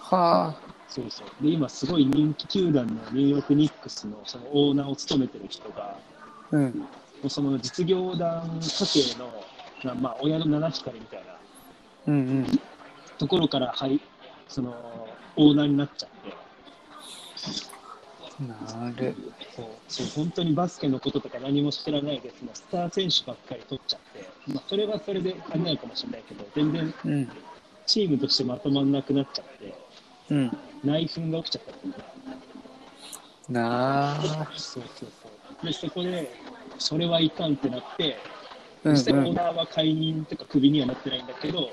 [0.00, 0.62] はあ。
[0.86, 1.42] そうそう。
[1.42, 5.98] で、今すごい人気球団のニューヨークニックスのそのオーナーを務めてる人が、
[6.50, 6.88] うん。
[7.28, 9.32] その実業団家系の、
[9.84, 11.27] なまあ、親の七光みたいな
[12.08, 12.60] うんうん。
[13.18, 14.00] ところから、はい、
[14.48, 16.36] そのオーナーになっちゃって、
[18.46, 19.14] なる
[19.54, 27.28] そうそう本当にバスケのこととか何も知らないで、そのスター選手ばっかり取っちゃって、まあ、それはそれでありないかもしれないけど、全然うん。
[27.86, 29.74] チームとしてまとまんなくなっちゃって、
[30.30, 30.56] うん。
[30.84, 31.72] 内紛が起きちゃった。
[31.72, 32.00] っていうか
[33.48, 34.22] なあ。
[34.56, 35.28] そうそうそ
[35.62, 35.66] う。
[35.66, 36.30] で、そこで、
[36.78, 38.16] それはいかんってなって、
[38.84, 41.70] うん実際オーうんナーは解任とかクビにはなってないんだけど、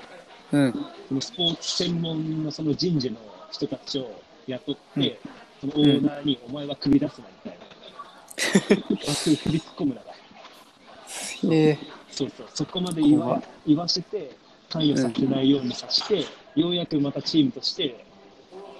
[0.52, 0.72] うん。
[1.08, 3.18] そのスポーツ専門のその人事の
[3.50, 5.18] 人たちを雇って、
[5.60, 7.66] そのオーナーに、お前はクビ出すなみたいな。
[9.08, 10.12] 枠に振り込むなら。
[11.50, 11.78] へえ。
[12.10, 14.30] そうそう、そこまで言わ言わせて、
[14.68, 16.24] 関与させないようにさして、
[16.54, 18.04] ようやくまたチームとして、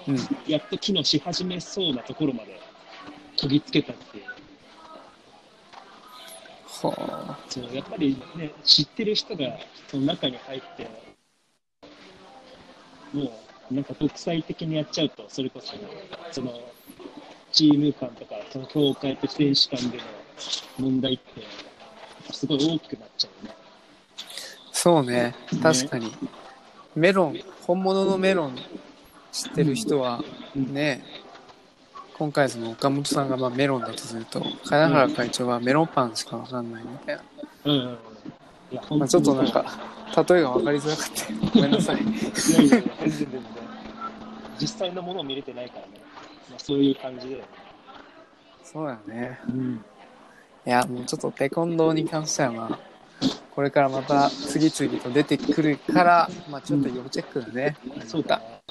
[0.08, 0.16] うん。
[0.46, 2.60] やっと機能し始めそうなところまで
[3.36, 4.24] 研ぎつけたっていう。
[6.86, 7.38] はあ。
[7.48, 9.58] そうやっぱりね、知ってる人が
[9.88, 11.05] その中に入って、
[13.16, 13.32] も
[13.70, 15.74] うなんか独裁的にやっちゃうと、それこそ、
[16.30, 16.52] その
[17.52, 20.04] チーム間とか、その協会と選手間での
[20.78, 21.42] 問題って、
[22.32, 23.54] すごい大きくなっちゃうね。
[24.72, 26.12] そうね確かに。
[26.94, 28.56] メロン本物のメロン
[29.32, 30.22] 知ってる人は
[30.54, 30.74] うん。
[30.74, 31.02] ね
[32.18, 37.22] 今回その岡本さんがまあメロンだとすると金原会長はメロンパンしかわかんないみたいな、
[37.64, 37.98] うん
[38.90, 39.64] まあ、ちょっとなんか
[40.28, 43.42] 例えが分かりづらかったごめんなさいいやいや全然全然。
[44.58, 46.00] 実際のものを見れてないからね。
[46.50, 47.44] まあ、そういう感じで。
[48.62, 49.84] そうだよねうん。
[50.66, 52.78] いやもうちょっとテコンドーに関してはまあ
[53.54, 58.62] これからまた次々と出てくるからまあちょっと要チェックだね、そうだね。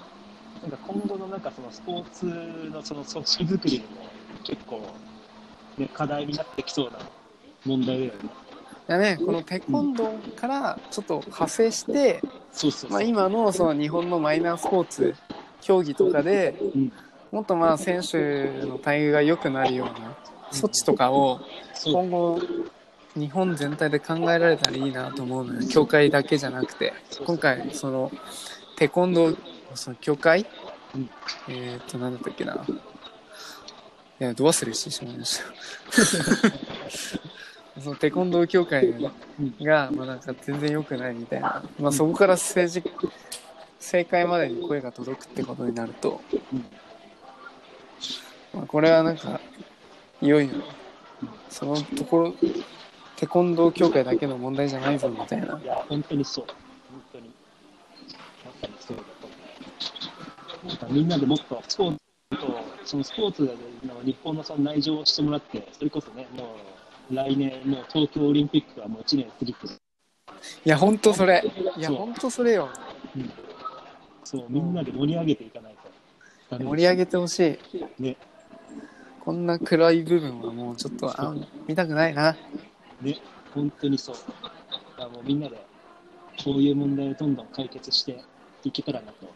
[0.61, 2.25] なんか今後のなんかそのスポーツ
[2.71, 3.85] のその組織作りにも
[4.43, 4.81] 結構、
[5.77, 6.99] ね、課題になってきそうな
[7.65, 8.29] 問題だよね。
[8.88, 12.21] いやねこのテコンドーからちょっと派生して。
[12.89, 15.13] まあ、今のその日本のマイナースポーツ
[15.59, 16.91] 競技とかでうん、
[17.31, 20.15] もっとまあ選手の待遇が良くなるような
[20.53, 21.41] 措置とかを
[21.86, 22.39] 今後
[23.13, 25.67] 日本全体で考えられたらいいなと思うのよ。
[25.67, 26.93] 協会だけじゃなくて。
[27.25, 28.09] 今回その
[28.77, 29.38] テコンドー
[29.73, 30.45] その協会、
[30.95, 31.09] うん。
[31.49, 32.65] えーっと何だったっけな。
[34.17, 35.43] いやど忘れしてしまいました
[37.82, 38.93] そのテコンドー協会
[39.61, 42.89] が、まあ、なんか全然良くないみたいな、まあ、そこから政治
[43.80, 46.21] 正解までに声が届くってことになると、
[48.53, 49.39] まあ、これはなんか
[50.21, 50.53] いよいよ
[51.49, 52.34] そのところ
[53.17, 56.45] テコンドー協会だけの問題じゃないぞみたいないや、本当にそう。
[56.91, 57.32] 本当に。
[58.45, 59.36] まさにそうだと思
[60.65, 60.67] う。
[60.67, 61.99] なんかみんなでもっとスポーツ
[62.38, 63.43] と、そのスポーツ
[63.86, 66.74] の日本のその内情をしてもらって、それこそね、もう
[67.11, 69.73] 来年、もう東京オリンピックはもう1年過ぎてる。
[70.65, 71.43] いや本当それ
[71.77, 72.69] いや本当それよ
[74.23, 75.75] そう、みんなで盛り上げていかない
[76.49, 76.63] と。
[76.63, 78.17] 盛り上げてほしいね、
[79.23, 81.33] こんな暗い部分はもうちょっとあ
[81.67, 82.35] 見たくないな
[83.01, 83.17] ね、
[83.53, 84.15] 本当にそう。
[84.15, 85.55] だからもうみんなで、
[86.43, 88.23] こういう問題をどんどん解決して
[88.63, 89.27] いけたらなと。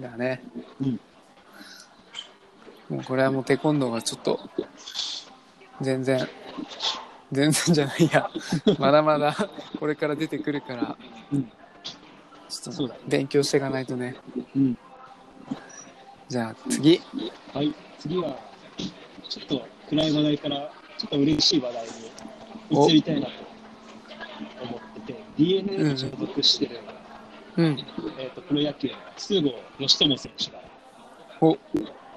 [0.00, 0.42] だね
[0.80, 1.00] うん。
[2.88, 4.40] もうこれはもうテコンドーはちょっと
[5.80, 6.28] 全然。
[7.32, 8.30] 全然じゃないや。
[8.78, 9.36] まだまだ
[9.78, 10.96] これから出てくるから。
[11.32, 11.50] うん。
[12.48, 14.16] ちょっと勉強していかないとね。
[14.56, 14.78] うん。
[16.28, 17.00] じゃあ次。
[17.54, 18.36] はい、次は、
[19.28, 21.86] ちょっと暗い話題から、ちょっと嬉しい話題
[22.70, 23.32] に移りたいなと
[24.62, 26.80] 思ってて、DNA に所属してる、
[27.56, 27.66] うん。
[28.18, 30.62] えー、とプロ野球の筒香嘉智選手が、
[31.40, 31.56] お。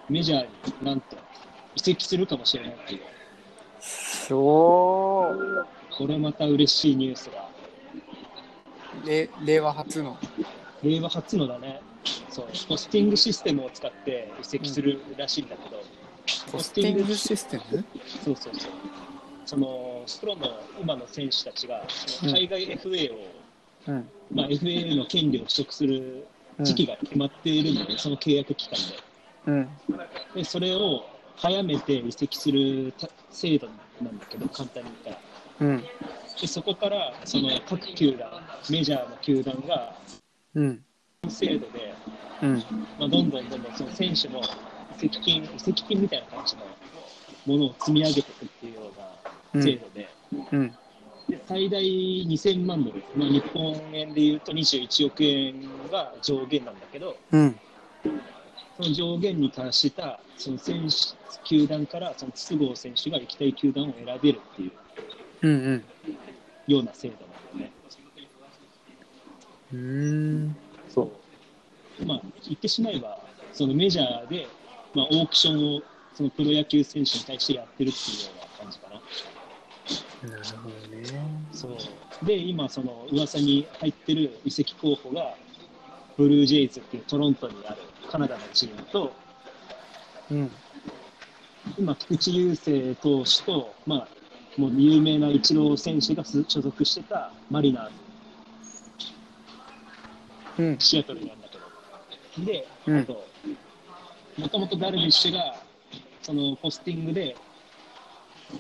[0.09, 1.17] メジャーになんと
[1.75, 3.01] 移籍するかもしれないっていう。
[3.83, 5.67] そう。
[5.97, 7.49] これまた嬉しいニュースが。
[9.05, 10.17] れ令和初の。
[10.81, 11.81] 令和初のだね。
[12.29, 15.83] そう、ポスティングシステムを使って移籍するらしいんだけど、
[16.51, 17.85] ポスティングシステム？
[18.23, 18.71] そうそうそう。
[19.45, 20.47] そのプロの
[20.81, 21.85] 今の選手たちが
[22.23, 23.17] 海外 FA を、
[23.87, 24.09] うん。
[24.33, 26.25] まあ、FA の権利を取得する
[26.61, 28.77] 時期が決まっているので、その契約期間
[29.47, 29.69] うん。
[30.33, 33.67] でで、それを早めて移籍するた制度
[34.01, 35.21] なんだけど、簡単に言ったら。
[35.59, 35.83] うん。
[36.41, 38.29] でそこからその各球団、
[38.69, 39.95] メジャーの球団が
[40.55, 40.83] うん。
[41.29, 41.95] 制度で、
[42.41, 42.63] うん。
[42.97, 46.65] まあ、どんどんどんどんその選手の移籍金、移籍金みたいな感じの
[47.45, 48.91] ものを積み上げていくっていうよ
[49.53, 50.09] うな制度で、
[50.51, 50.73] うん。
[51.29, 57.59] で最大2000万ドル、まあ、日本円でいうと21億円が上限なんだけど、うん。
[58.75, 60.95] その上限に達したその選手
[61.43, 64.71] 球団からその筒香選手が行きたい球団を選べるっていう
[65.41, 65.83] うん。
[66.67, 67.73] ような制度なんだよね。
[69.71, 69.79] うん。
[69.79, 70.57] うん。
[70.87, 71.21] そ
[71.99, 72.05] う。
[72.05, 74.49] まあ、言ってしまえば、そのメジャーで、
[74.93, 79.01] まあ、オークションをそのプロ野球選手に対してやってるっていうような感じかな。
[80.21, 81.47] なるほどね。
[81.51, 81.77] そ
[82.21, 82.25] う。
[82.25, 85.37] で、今、その噂に入ってる移籍候補が、
[86.17, 87.77] ブルージェイズっていうトロントにある
[88.09, 89.13] カナダのチームと、
[90.31, 90.51] うん。
[91.77, 94.07] 今、菊池雄星投手と、まあ、
[94.57, 97.89] もう有名なイチロー選手が所属してたマリナー
[100.57, 100.79] ズ、うん。
[100.79, 102.45] シアトルにあるんだけど。
[102.45, 103.25] で、うんあと、
[104.37, 105.63] もともとダルビッシュが、
[106.21, 107.35] そのポスティングで、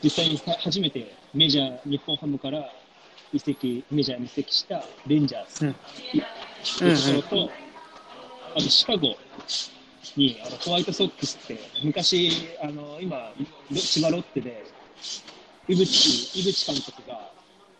[0.03, 2.69] 実際に初めてメジャー、日本ハムから
[3.31, 5.75] 移籍、メジャーに移籍したレンジャーズうん。
[6.63, 7.51] っていうところと、
[8.55, 9.15] あとシカゴ
[10.15, 13.33] にあのホワイトソックスって、昔、あの今、
[13.71, 14.65] ロ千葉ロッテで、
[15.67, 17.33] 井口井口監督が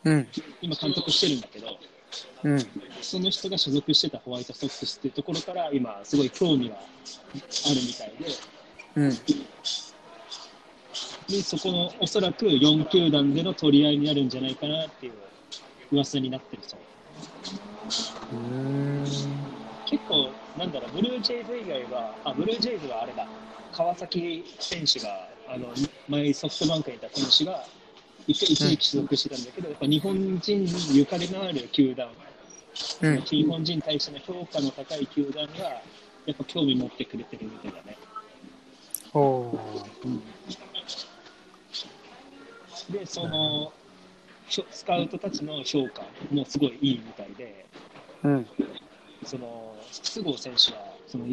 [0.06, 0.28] うん。
[0.62, 1.80] 今監督してるんだけど、
[2.44, 2.60] うん。
[3.02, 6.80] その人が所属してたホワイトソックスっていうところから、今、すごい興味があ
[7.70, 8.26] るみたいで、
[8.96, 9.10] うん。
[11.26, 15.14] でそこのおそらく4球団での取り合いになるんじゃないかなっていう
[15.92, 16.80] 噂になってるそう。
[18.32, 19.04] うん。
[19.86, 23.28] 結構、なんだろう、ブルージェイズ以外は、あ、ブルージェイズはあれだ、
[23.72, 25.68] 川崎選手が、あの、
[26.08, 27.66] 前ソフトバンクにいた選手が、
[28.28, 32.10] 一回一時期所属してたんだけど、やっぱ日本人にゆかりのある球団、
[33.02, 33.22] うん。
[33.22, 35.82] 日本人に対しての評価の高い球団が、
[36.26, 37.98] やっぱ興味持ってくれてるみたいだね。
[39.14, 40.24] おー。
[42.92, 43.74] で、その、
[44.72, 47.66] スカウトたちの評価もすごいいいみたいで、
[48.24, 48.48] うん。
[49.26, 51.26] その、筒香選手は、その、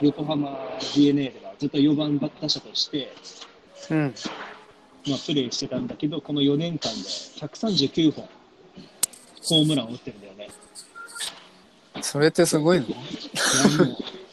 [0.00, 0.58] 横浜
[0.94, 3.12] d n a ではずっと4番打者として、
[3.90, 4.14] うん。
[5.08, 8.28] まあ、プレーしてたんだけど、この4年間で139本、
[9.44, 10.48] ホームランを打ってるんだよね。
[12.02, 12.86] それってすごいの？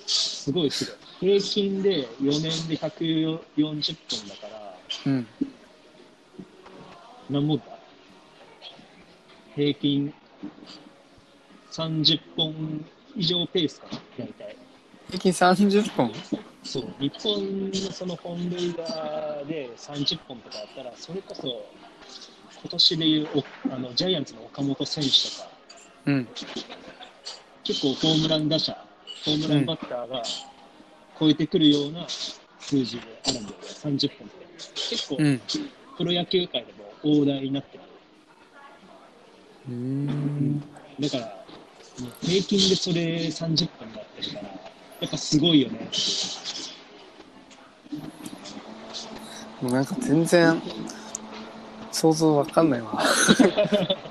[0.05, 0.91] すごいすご
[1.27, 1.39] い。
[1.39, 5.27] 平均で4年で140本だから、うん。
[7.29, 7.74] 何本だ？
[9.55, 10.13] 平均
[11.71, 12.85] 30本
[13.15, 14.57] 以上ペースかな、大体。
[15.07, 16.11] 平均30本？
[16.63, 21.65] そう、日本のその本塁打で30本とかあったら、それこそ、
[22.61, 25.49] 今年でいうおあのジャイアンツの岡本選手とか、
[26.07, 26.27] うん。
[27.63, 28.75] 結構ホームラン打者、
[29.23, 30.23] ホームランバッターが
[31.19, 34.45] 超えてくるような数字であるんだよね、30本って。
[34.89, 35.41] 結構、うん。
[35.97, 37.84] プロ野球界でも大台になってる。
[39.67, 40.59] うん。
[40.99, 41.45] だから、
[42.21, 44.49] 平均でそれ30本になってるから、
[45.01, 45.89] やっぱすごいよね。
[49.61, 50.61] もうなんか全然
[51.91, 53.01] 想像わかんないわ。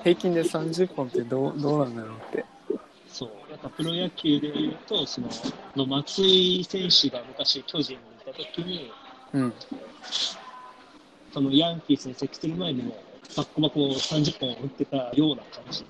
[0.02, 2.44] 平均で30本ってどうどうなんだろうって。
[3.08, 5.28] そう、やっぱプロ野球でいうと、その
[5.76, 8.90] の松井選手が昔、巨人にいたときに、
[9.34, 9.52] うん。
[11.32, 12.96] そのヤンキースに移籍する前にも、
[13.36, 15.84] バッコバコ30本打ってたような感じ。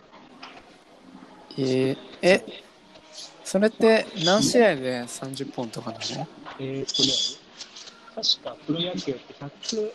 [1.59, 2.45] えー、え、
[3.45, 6.26] それって何試合で30本とかなの？
[6.59, 7.12] えーっとね、
[8.14, 9.93] 確かプロ野球って100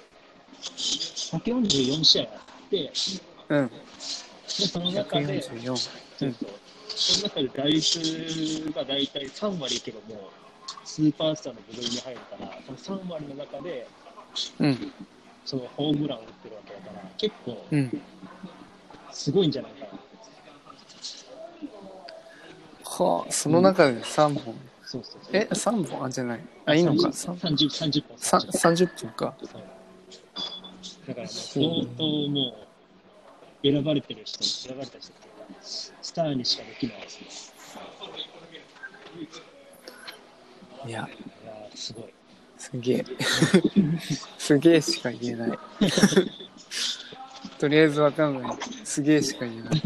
[0.61, 2.91] 144試合あって、
[3.49, 3.67] うん。
[3.67, 3.73] で
[4.67, 5.75] その中で、144。
[5.75, 6.49] そうそう
[6.89, 10.29] その中で打率が大体3割いけども、
[10.83, 13.87] スーパースターの部類に入るから、その3割の中で、
[14.59, 14.91] うん。
[15.45, 18.01] そのホームランを打ってるわけだから、結構うん。
[19.11, 19.91] すごいんじゃないかな。
[22.83, 24.55] はあ、その中で3本。
[24.83, 25.31] そうそうそう。
[25.33, 26.05] え、3本？
[26.05, 26.39] あ、じゃない。
[26.65, 27.11] あ、いいのか。
[27.13, 28.17] さん30、30本。
[28.17, 29.35] さ30 30分か。
[31.07, 31.65] だからもう相
[31.97, 32.67] 当も
[33.63, 37.27] う選ばれてる人、選ばれた人っていうか、スターにしかできないですね。
[40.87, 42.13] いや、いやーすごい。
[42.59, 43.05] すげえ。
[44.37, 45.59] すげえしか言えない。
[47.57, 48.57] とりあえずわかんない。
[48.83, 49.81] すげえしか言えない。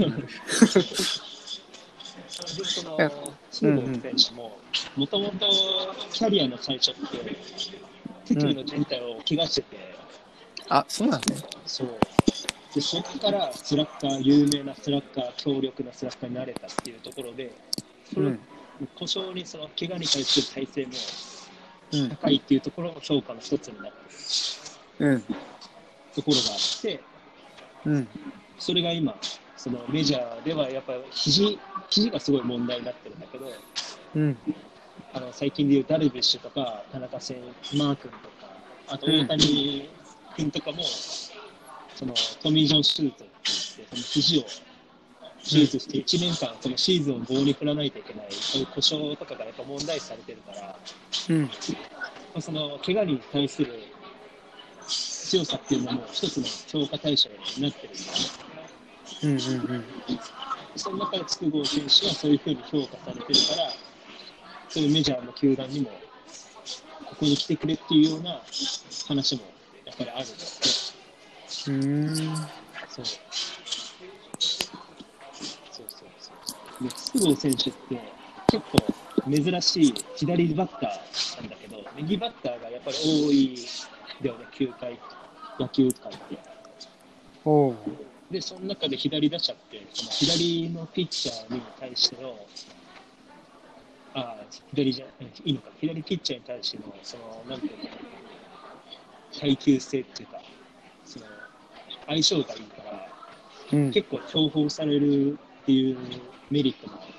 [2.58, 3.12] でそのいや
[3.52, 4.58] 中国選手も、
[4.96, 5.48] もともと
[6.12, 7.36] キャリアの最初って、
[8.26, 9.96] 手首の靭帯を怪我してて、
[10.70, 11.36] あ、そうなんね。
[11.66, 11.88] そう。
[12.74, 17.52] で、そこからスラッガー、有名なスラッガー、強力なスラッガーになれたっていうところで、
[18.12, 18.40] そのうん。
[18.96, 20.98] 故障にその怪我に対する耐性もうん。
[22.10, 25.22] 高いっていうところの評価の一つになってるうん。
[25.22, 27.00] ところがあって、
[27.86, 28.08] うん。
[28.58, 29.16] それが今、
[29.58, 33.52] そのメジャーではやっぱり肘、肘がすごい問題になってるんだけど、
[34.16, 34.38] うん。
[35.14, 37.38] あの最近でいうダルビッシュとか田中選
[37.76, 38.48] マー君とか、
[38.88, 39.90] あと大谷
[40.36, 44.44] 君とかも、そのトミー・ジョン手術って言って、その肘を
[45.44, 50.80] 手術して1年間、そのシーズンを棒に振らないといけない、そういう故障とかがやっぱ問題視されてるから、
[51.30, 51.42] うん。
[51.44, 51.50] ま
[52.36, 53.84] あその怪我に対する
[54.88, 58.44] 強さっていうのも一つの評価対象になってるんだよね。
[59.24, 59.32] うん。
[59.32, 59.36] う
[59.80, 59.86] ん。
[60.76, 63.70] その中で筒香選手はそういうふうに評価されてるから、
[64.70, 66.02] そういうメジャーの球団にも、
[67.06, 68.42] ここに来てくれっていうような
[69.08, 69.54] 話も
[69.86, 70.96] やっぱりあるんです
[71.68, 71.74] うん。
[71.74, 71.78] う
[72.12, 72.16] ん。
[72.16, 73.02] そ
[75.84, 76.38] うそうそう。
[76.82, 78.00] で、筒香選手って
[78.48, 83.58] 結構珍しい左バッターなんだけど、右バッターがやっぱり多い
[84.22, 85.00] だよね、球界、
[85.60, 86.38] 野球界って。
[87.46, 87.76] おう。
[88.32, 92.36] で、その中で左打者って、その左のピッチャーに対しての、
[94.16, 94.38] あ
[94.72, 95.06] 左じゃ、
[95.46, 97.90] いいのか、左ピッチャーに対しての、その、なんていうの、
[99.40, 100.42] 耐久性っていうか、
[101.06, 101.26] その、
[102.08, 103.08] 相性がいいから、
[103.72, 103.92] うん。
[103.92, 105.98] 結構重宝されるっていう
[106.52, 107.14] メリットもある。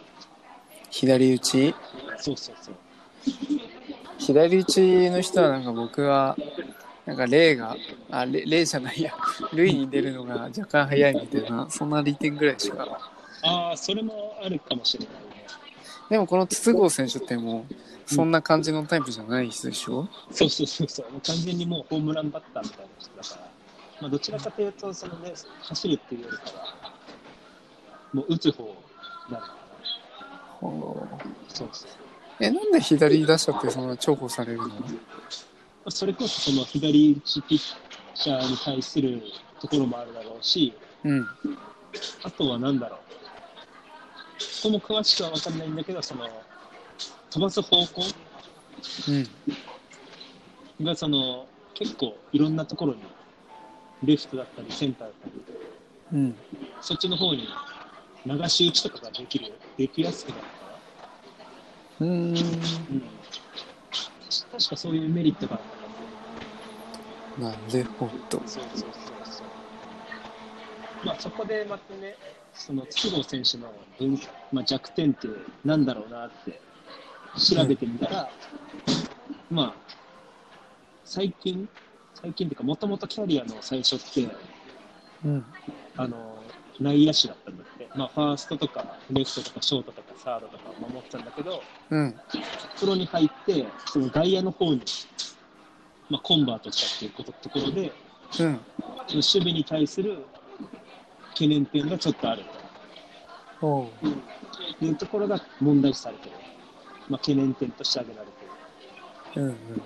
[0.91, 1.75] 左打ち？
[2.19, 2.75] そうそうそう。
[4.19, 6.37] 左打ちの人はなんか僕は、
[7.05, 7.77] なんか例が、
[8.11, 9.13] あ、例例じゃないや、
[9.53, 12.87] 塁に出るのが若干早いみたいな、そんな利点ぐらいしか。
[13.43, 15.21] ああ、それもあるかもしれないね。
[16.11, 17.75] でもこの筒香選手ってもう、
[18.07, 20.09] そんな感じのタイプじゃない人でしょ？
[20.31, 23.51] そうそうそうそう、もう完全にもうホームランバッターみたいな人だから、
[24.03, 25.33] まあ、どちらかというと、そのね、
[25.63, 26.84] 走るっていうよりかは、
[28.15, 28.65] もう打つ方
[29.29, 30.69] なのかな。
[31.49, 31.91] そうそう。
[32.41, 34.67] え、なんで左打者ってそんな重宝されるの？
[35.91, 37.59] それこそその左打ちピッ
[38.15, 39.21] チャーに対する
[39.61, 41.27] ところもあるだろうし、うん。
[42.23, 43.01] あとは何だろう。
[44.63, 46.43] ここも詳しくは分かんないんだけど、その、
[47.31, 48.03] 飛ばす方向
[49.09, 49.13] う
[50.83, 50.87] ん。
[50.87, 53.01] がその、結構いろんなところに、
[54.03, 55.33] レフトだったり、センターだったり、
[56.13, 56.35] うん。
[56.81, 57.47] そっちの方に
[58.27, 60.81] 流し打ちとかができる、できやすくなるから。
[62.01, 62.11] うーん。
[62.11, 62.35] うん、
[64.51, 65.65] 確かそういうメリットがある
[67.37, 68.41] なんでほっと。
[68.47, 69.49] そうそうそうそう。
[71.05, 72.17] まあそこでまたね、
[72.55, 74.19] その筒香選手の分、
[74.53, 75.29] まあ、弱点って
[75.65, 76.61] なんだろうなって
[77.37, 78.31] 調べてみたら、
[79.51, 79.95] まあ
[81.05, 81.69] 最近、
[82.15, 84.29] 最近っていうか、もともとキャリアの最初って、
[85.25, 85.45] うん。
[85.97, 86.45] あの
[86.81, 87.65] 内野手だったんだ
[87.95, 92.15] まあ、ファーストとかレフトとかショートとかサードとか守ってたんだけど、うん。
[92.81, 94.83] プロに入って、その外野の方に、
[96.11, 97.93] まあ、コンバートしたっていうことところで、
[98.41, 98.61] うん。
[99.13, 100.27] 守備に対する
[101.35, 102.43] 懸念点がちょっとある
[103.61, 103.93] おう。
[104.79, 106.33] というところが問題視されてる、
[107.09, 109.83] まあ、懸念点として挙げられてるうん。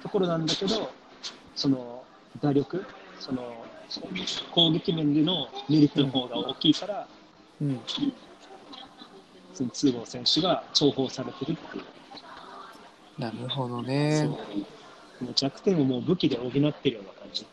[0.00, 0.92] ところなんだけど、
[1.56, 2.04] その
[2.40, 2.84] 打力、
[3.18, 3.63] その
[4.50, 7.06] 攻撃面でのメリットの方が大きいから、
[7.60, 7.68] うん。
[7.68, 7.80] うん。
[9.54, 11.84] その通号選手が重宝されてるっていう、
[13.20, 14.22] なるほどそね。
[15.20, 17.46] うもう弱点をもう武器で補ってるような感じ。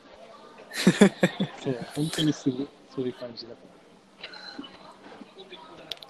[1.64, 3.58] そう、本当にすごい、そういう感じだと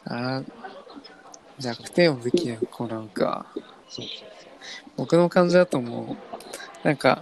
[0.06, 0.44] あ
[1.60, 3.46] 弱点を武器で行うか。
[3.90, 4.28] そうそう
[4.96, 6.16] 僕の感じだとも
[6.84, 7.22] う、なんか、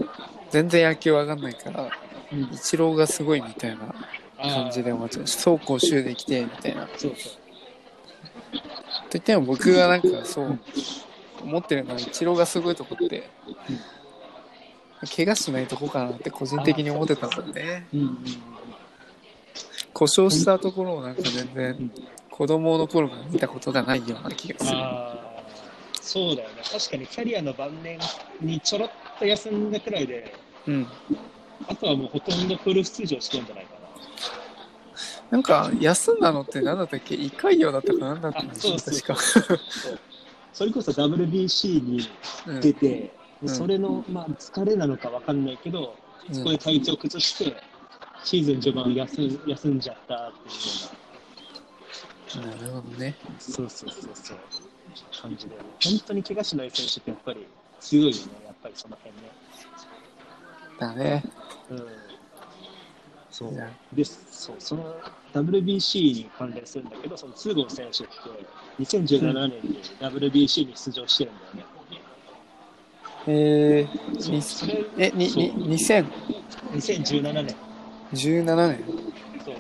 [0.52, 1.92] 全然野球わかんないから、
[2.30, 2.40] そう。
[2.40, 3.94] うん、イチローがすごいみたいな
[4.42, 5.24] 感じで思っちゃう。
[5.24, 6.86] 走攻守できて、みたいな。
[6.88, 7.34] とそうそう。
[9.12, 10.60] 言っても僕がなんかそう、
[11.44, 13.30] 思ってるのはイチローがすごいとこって、
[15.16, 17.88] 怪我しないとこかなって個人的に思ってたんだよね。
[17.94, 18.18] うん
[19.92, 21.92] 故障したところをなんか全然
[22.30, 24.78] 子供の頃から見たことがないような気がする。
[24.78, 25.44] あ
[26.02, 26.56] そうだよね。
[26.64, 28.00] 確かにキャリアの晩年
[28.40, 30.34] にちょろっと休んだくらいで、
[30.68, 30.88] うん。
[31.68, 33.80] あとはもうほとんどフル出場してるんじゃないかな。
[35.32, 39.60] なんか、休んだのって何だったっけ胃潰瘍だったかなんだったんあでしょそうそう確か。
[40.54, 42.10] それこそ WBC に
[42.48, 45.96] うん出て、うんそれの、まあ、疲れなのかわかんないけど、
[46.28, 47.56] うんそこで体調崩して、
[48.26, 50.50] シーズン序盤休ん休んじゃったって
[52.38, 53.16] いうような、なるほどね。
[53.40, 54.38] そうそうそうそう、
[55.22, 57.48] 感じで、本当に怪我しない選手ってやっぱり
[57.80, 59.32] 強いよね、やっぱりその辺ね。
[60.80, 61.24] だね。
[61.70, 61.88] うん。
[63.32, 63.54] そう。
[63.94, 64.96] でそうその
[65.34, 68.14] WBC に関連するんだけど、その通郷選手って
[68.80, 71.66] 2017年に WBC に出場してるんだよね。
[73.28, 75.44] えー、え、に、そう。
[75.44, 76.10] に、2017
[76.74, 77.56] 2017年
[78.64, 78.84] 年
[79.46, 79.56] そう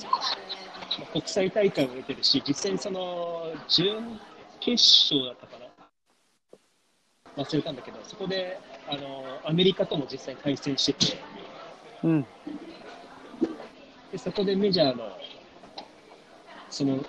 [0.99, 4.19] まあ国際大会も出てるし、実際にその準
[4.59, 4.71] 決
[5.13, 7.43] 勝だったかな。
[7.43, 11.17] 忘れたんだけど、そこであのアメリカとも実際に対戦してて、
[12.03, 12.27] うん。
[14.11, 15.11] でそこでメジャーの
[16.69, 17.03] その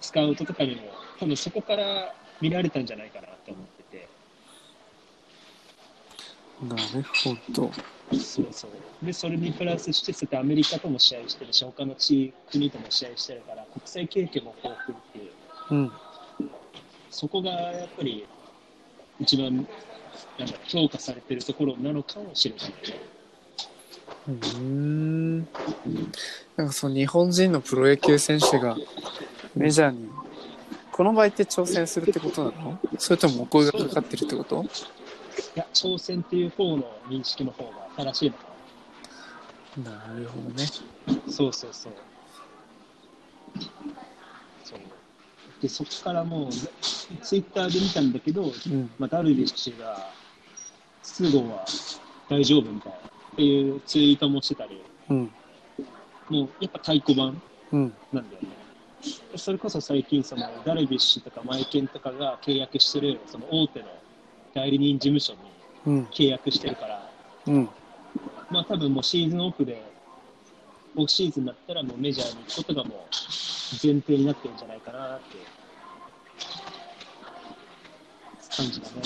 [0.00, 0.80] スカウトとかにも、
[1.18, 4.10] 多分そこから見られたんじゃないかなと思ってて、
[6.62, 7.70] なるほど。
[8.12, 15.34] そうそうでそれにプラスして、そうやってアメリカとも試合してるし、他の地国とも試合してるから、国際経験も豊富っていう。
[15.70, 15.92] うん。
[17.08, 18.26] そこがやっぱり
[19.18, 19.66] 一番
[20.38, 23.19] なんだ評価されてるところなのかもしれないね。
[24.32, 25.38] うーん。
[26.56, 28.76] なんかその日本人のプロ野球選手が
[29.54, 30.10] メジャーに、
[30.92, 32.78] この場合って挑戦するってことなの？
[32.98, 34.64] それともお声がかかってるってこと？
[34.64, 40.64] いや、挑戦っていう方の認識の方が正しいのかなるほどね。
[41.06, 41.14] な。
[41.32, 41.94] そうそうそう。
[44.64, 44.78] そう
[45.62, 46.52] で、そこからもう、
[47.22, 48.90] ツイッターで見たんだけど、うん。
[48.98, 50.12] まあ、ダルビッシュが、
[51.02, 51.64] 筒香は
[52.28, 52.98] 大丈夫みたいな
[53.32, 55.30] っていうツイートもしてたり、うん。
[56.28, 57.40] もうやっぱ太鼓判
[57.72, 57.92] うん。
[58.12, 58.48] なんだよね。
[59.32, 63.88] でそれこそ最近そのダルビッシュとかマイケンとかが契約してるその大手の
[64.54, 65.52] 代理人事務所に
[65.86, 66.04] うん。
[66.12, 67.10] 契約してるから、
[67.46, 67.68] うん。
[68.50, 69.82] まあ多分もうシーズンオフで、
[70.96, 72.94] オフシーズンになったらもうメジャーに行くことがもう
[73.82, 75.36] 前提になってるんじゃないかなって
[78.56, 79.02] 感じだね。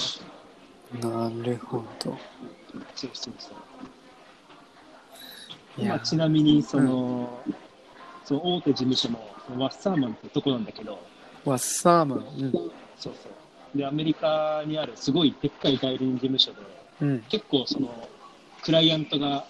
[1.00, 2.18] なるほど。
[2.94, 3.63] そうそうそう。
[5.82, 7.44] まあ、ちなみにその、
[8.24, 10.98] その大手事務所のワッサーマンってとこなんだけど、
[11.44, 12.20] ワッサーマン。
[12.96, 13.28] そうそ
[13.74, 13.76] う。
[13.76, 16.60] で、アメリカにあるすごいでっかい代理人事務所で、
[17.00, 17.08] うん。
[17.08, 17.22] うん。
[17.28, 18.08] 結構その、
[18.62, 19.46] クライアントが、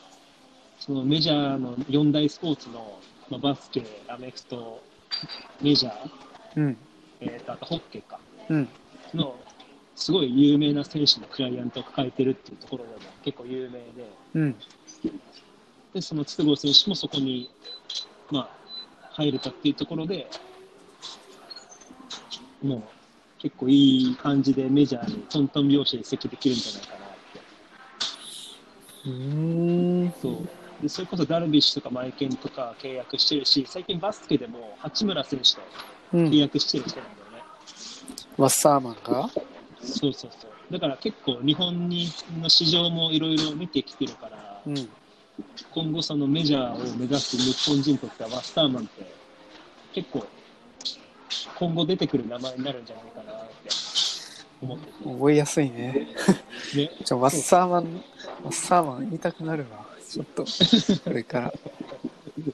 [0.79, 3.01] そのメジャーの四大スポーツの、
[3.31, 4.83] まあ、バスケ、アメフト、
[5.61, 5.95] メジャー、
[6.57, 6.79] うん。
[7.21, 8.19] えーと、あとホッケーか、
[8.49, 8.69] うん。
[9.13, 9.45] の、
[9.95, 14.57] すごい有名な選手のクライアントを抱えてるっていうところでも結構有名で、うん。
[15.95, 17.49] で、その筒香選手もそこに、
[18.31, 18.49] まあ、
[19.13, 20.29] 入れたっていうところで、
[22.63, 22.81] もう
[23.41, 27.41] 結構いい感じでメジャーにトントン拍子で移籍できるんじゃないかなって。
[29.07, 30.13] うーん。
[30.21, 30.49] そう
[30.83, 35.61] でそれこそダルビッシュとかマイケンとか契約してるし、最近バスケでも八村選手と
[36.15, 36.39] うん契。
[36.39, 37.45] 約してる人なんだよね。
[38.37, 39.31] ワッサーマンが？
[39.81, 40.73] そうそうそう。
[40.73, 42.09] だから結構日本に
[42.41, 44.89] の市場もいろいろ見てきてるから、うん。
[45.71, 49.07] 今後そのメジャーを目指す日本人にとってはワスターマンって
[49.93, 50.25] 結構
[51.59, 53.71] 今後出てくる名前になるんじゃないかなって
[54.61, 56.07] 思って覚えやすいね。
[56.73, 56.79] て。
[56.79, 58.05] ね、じゃあ、ワッサーマン、
[58.45, 59.87] ワッサーマン言いたくなるわ。
[60.09, 60.45] ちょっと、
[61.05, 61.53] これから。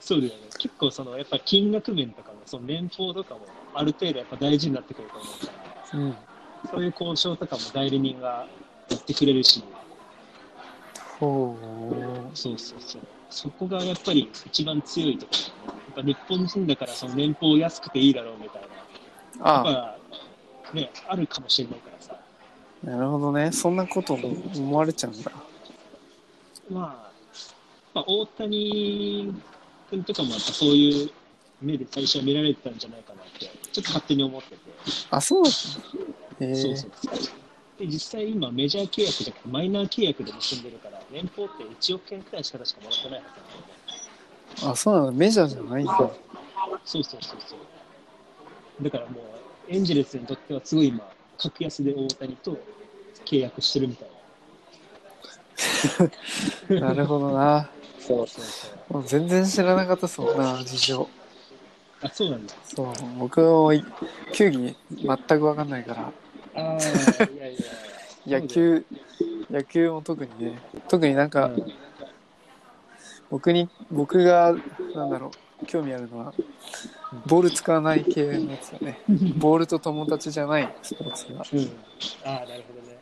[0.00, 0.40] そうだよね。
[0.58, 3.40] 結構そのやっぱ金額面とかも、その年俸とかも
[3.74, 5.52] ある程度やっぱ大事になってくると思うか
[5.92, 6.16] ら、うん。
[6.70, 8.46] そういう交渉とかも代理人が
[8.88, 9.62] やってくれるし、
[11.20, 13.02] ほそうそうそう。
[13.28, 15.32] そこがやっぱり一番強いとこ
[15.66, 15.74] ろ。
[15.74, 18.68] やっぱ日本人だからその年俸安くていいだろうみたいな。
[18.68, 18.70] う。
[19.40, 19.98] ああ、やっ
[20.64, 22.16] ぱね、あるかもしれないからさ。
[22.82, 23.52] なるほどね。
[23.52, 25.30] そんなこと思われちゃうんだ。
[26.70, 27.10] まあ、
[27.92, 29.34] まあ、大谷
[29.90, 31.10] 君とかもやっぱそういう
[31.60, 34.56] 目で最初は見られてたんじゃないかなって、ちょっと勝手に思ってて。
[35.10, 35.52] あ、そうだっ
[36.38, 37.39] たへえそうそうそう。
[37.80, 43.72] で、実際今メジャー契約じゃなくてマイナー契約で結んでるから、年俸って1億円くらいしか確かもらってないはずなんだ
[44.66, 44.72] よね。
[44.72, 45.12] あ、そうなんだ。
[45.12, 45.96] メジャーじゃないんだ。
[45.96, 46.10] そう
[46.84, 48.84] そうそうそう。
[48.84, 49.20] だからも
[49.68, 52.60] う、エンジェルスにとってはすごい今、格安で大谷と
[53.24, 54.08] 契約してるみたい
[56.68, 56.80] な。
[56.88, 57.70] なるほどな。
[57.98, 58.92] そうそうそう。
[58.92, 61.08] もう全然知らなかった、そんな事情。
[62.02, 62.52] あ、そうなんだ。
[62.62, 63.72] そう、僕も
[64.32, 66.12] 球技全く分かんないから。
[66.54, 66.78] ああ。
[68.30, 68.84] 野球、
[69.50, 70.58] 野球も特にね、
[70.88, 71.72] 特になんか、うん
[73.30, 74.56] 僕に、僕が、
[74.94, 75.30] なんだろ
[75.62, 76.34] う、興味あるのは、
[77.26, 78.98] ボール使わない系のやつだね。
[79.38, 81.44] ボールと友達じゃないスポーツが。
[81.52, 81.70] うん。
[82.24, 82.98] ああ、なるほどね。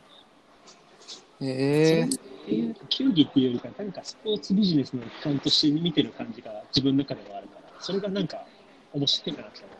[1.41, 2.07] ええっ
[2.45, 8.45] ていう球技っていうよりか、なんかスポーツビジネスの一環として見てる感じが自分の中ではあるから、それがなんか
[8.93, 9.78] 面白いかなって思って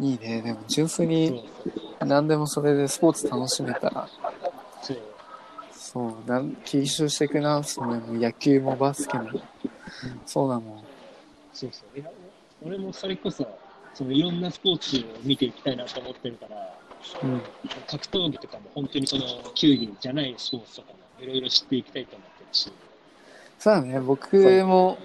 [0.00, 0.42] いいね。
[0.42, 1.14] でも純粋て。
[1.14, 1.48] に
[2.00, 4.08] 何でもそれでスポーツ楽しめたら、
[4.82, 4.98] そう。
[5.72, 9.30] そう、なん吸収していくな、それも野球もバスケも、
[10.26, 10.84] そうだもん。
[11.52, 11.98] そうそう。
[11.98, 12.10] いや、
[12.64, 13.46] 俺もそれこそ、
[13.94, 16.56] そのいろんなスポーツを見ていきたいなと思ってるから、
[17.22, 17.40] うん。
[17.86, 19.22] 格闘技とかも本当にその
[19.54, 22.72] 球技じゃないスポーツとかもいろいろ知っていきたいと思ってるし。
[23.58, 24.00] そうだね。
[24.00, 24.98] 僕も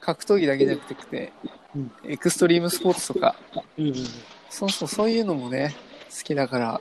[0.00, 1.61] 格闘技だけじゃなくて、うん
[2.04, 3.36] エクストリームスポーツとか、
[3.76, 4.06] うんうんうん。
[4.50, 5.74] そうそう、そういうのもね、
[6.16, 6.80] 好きだから、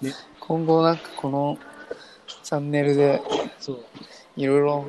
[0.00, 1.58] ね今後なんかこの
[2.42, 3.22] チャンネルで。
[4.36, 4.86] いろいろ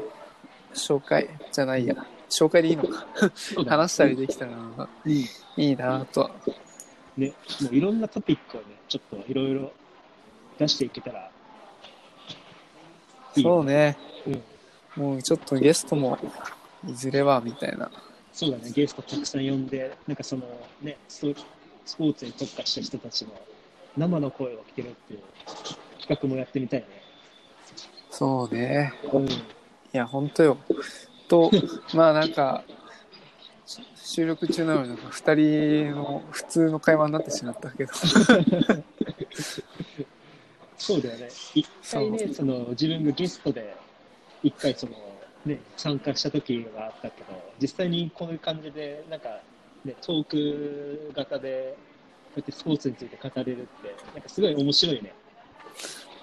[0.74, 1.95] 紹介じゃないや、
[2.30, 3.06] 紹介でいいのか、
[3.68, 5.12] 話したりできたらうん。
[5.12, 5.28] い
[5.58, 6.32] いなとは。
[7.18, 9.72] ね、もういろんなトピックをね、ちょっといろいろ
[10.58, 11.30] 出していけたら
[13.36, 15.04] そうね、うん。
[15.04, 16.18] もうちょっとゲストも
[16.88, 17.91] いずれはみたいな。
[18.34, 20.44] そうだね、ゲストたくさん呼んで、なんかその
[20.82, 23.32] ね、スポーツに特化した人たちの
[23.96, 25.20] 生の声を聞けるっていう
[26.00, 26.88] 企画もやってみたいね。
[28.10, 28.92] そうね。
[29.12, 29.28] うん。
[29.30, 29.32] い
[29.92, 30.58] や、ほんとよ。
[31.28, 31.52] と、
[31.94, 32.64] まあなんか、
[33.68, 37.94] し収録中なのになんか二人の普通の会話になってしまったけど。
[40.78, 41.30] そうだよね。
[41.54, 43.76] 一回ね、その自分がゲストで、
[44.42, 44.94] 一回その、
[45.46, 49.30] ね、参加した時があったけど、実際にこういう感じで、なんか、
[49.84, 51.76] ね、トーク型で、
[52.34, 55.14] こうやってスポーツについて語れるって、なんかすごい面白いね。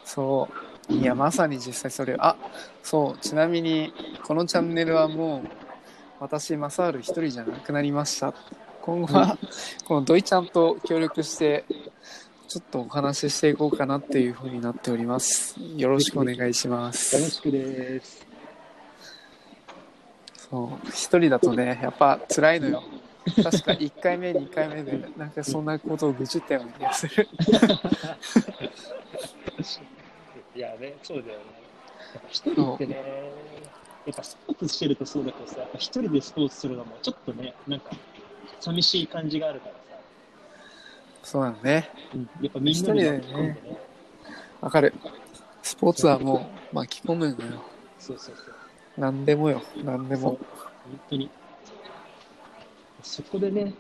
[0.05, 0.49] そ
[0.89, 0.93] う。
[0.93, 2.16] いや、まさに実際それ。
[2.18, 2.37] あ、
[2.83, 3.18] そう。
[3.18, 3.93] ちなみに、
[4.25, 5.49] このチャンネルはもう、
[6.18, 8.35] 私、マサール一人じゃなくなりました。
[8.83, 9.39] 今後は、
[9.87, 11.64] このドイちゃんと協力して、
[12.49, 15.55] ちょっとお話ししていこうかなっていうふうになっております。
[15.77, 17.31] よろしくお願いしまよろす。
[17.31, 18.30] しくです。
[20.51, 20.88] そう。
[20.88, 22.82] 一人だとね、やっぱ辛いのよ。
[23.36, 27.28] 確か1回目、2回目で、なんかそんなことを愚痴ったような気がする。
[30.57, 31.44] いやね、そうだよね。
[32.14, 32.96] やっぱ一人ってね、
[34.07, 37.90] やっぱスポーツしてるとそうだけどさ、一人でスポーツするのもちょっとね、なんか
[38.59, 39.78] 寂しい感じがあるからさ、
[41.22, 41.90] そうなのね。
[42.40, 43.78] やっぱみんなで巻き込んでね
[44.61, 44.94] わかる。
[45.62, 47.62] スポーツはもう巻き込むのよ。
[47.98, 48.49] そうそうそう。
[49.01, 49.62] 何でもよ。
[49.82, 50.32] 何でも。
[50.32, 50.38] 本
[51.09, 51.30] 当に。
[53.03, 53.72] そこでね、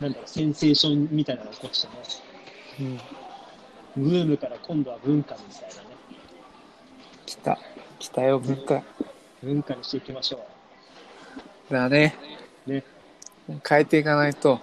[0.00, 2.98] なんだろう、センセーションみたいなのが起こしてね、
[3.96, 4.02] うん。
[4.02, 5.96] ブームから今度は文化みたいなね、
[7.24, 7.56] 来た。
[8.00, 8.82] 来たよ、文化。
[9.44, 10.44] 文化にしていきましょ
[11.70, 12.16] だね。
[12.66, 12.72] う。
[12.72, 12.82] ね。
[13.68, 14.58] 変えていかないと、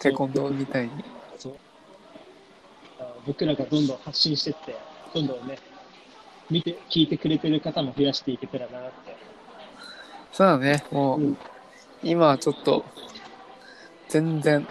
[0.00, 0.90] テコンドーみたいに。
[1.38, 1.56] そう
[3.00, 4.76] あ僕らがどんどん発信してって、
[5.14, 5.58] どんどんね、
[6.50, 9.16] 見て、聞いてくれてる方も増やしていけたらなって。
[10.32, 10.84] そうだね。
[10.90, 11.38] もう、うん
[12.02, 12.84] 今はちょっと、
[14.08, 14.66] 全然、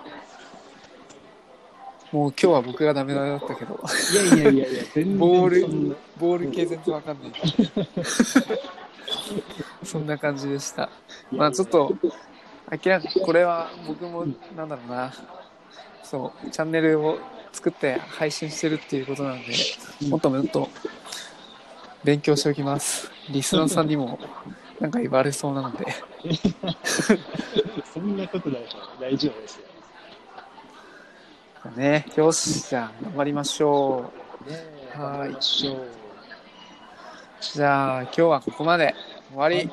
[2.12, 3.80] もう今日は僕がダメだったけど、
[4.34, 7.32] いやいやいやいや、全然ボールボール系全然わかんない。
[9.84, 10.90] そんな感じでした。
[11.32, 11.94] まあちょっと、
[12.72, 14.26] 明らかこれは僕も、
[14.56, 15.12] なんだろうな、
[16.04, 17.18] そう、チャンネルを
[17.52, 19.54] 作って配信してるっていうことなんで、
[20.08, 20.70] もっともっと
[22.06, 23.10] 勉強しておきます。
[23.32, 24.20] リスナーさんにも
[24.80, 25.88] なんか言われそうなので、
[27.92, 29.62] そんなことないから大丈夫ですよ。
[31.76, 34.12] ね、よし、じゃあ頑張りましょ
[34.46, 34.50] う。
[34.52, 35.36] ねえ、はい。
[37.42, 38.94] じゃあ今日はここまで
[39.34, 39.68] 終わり。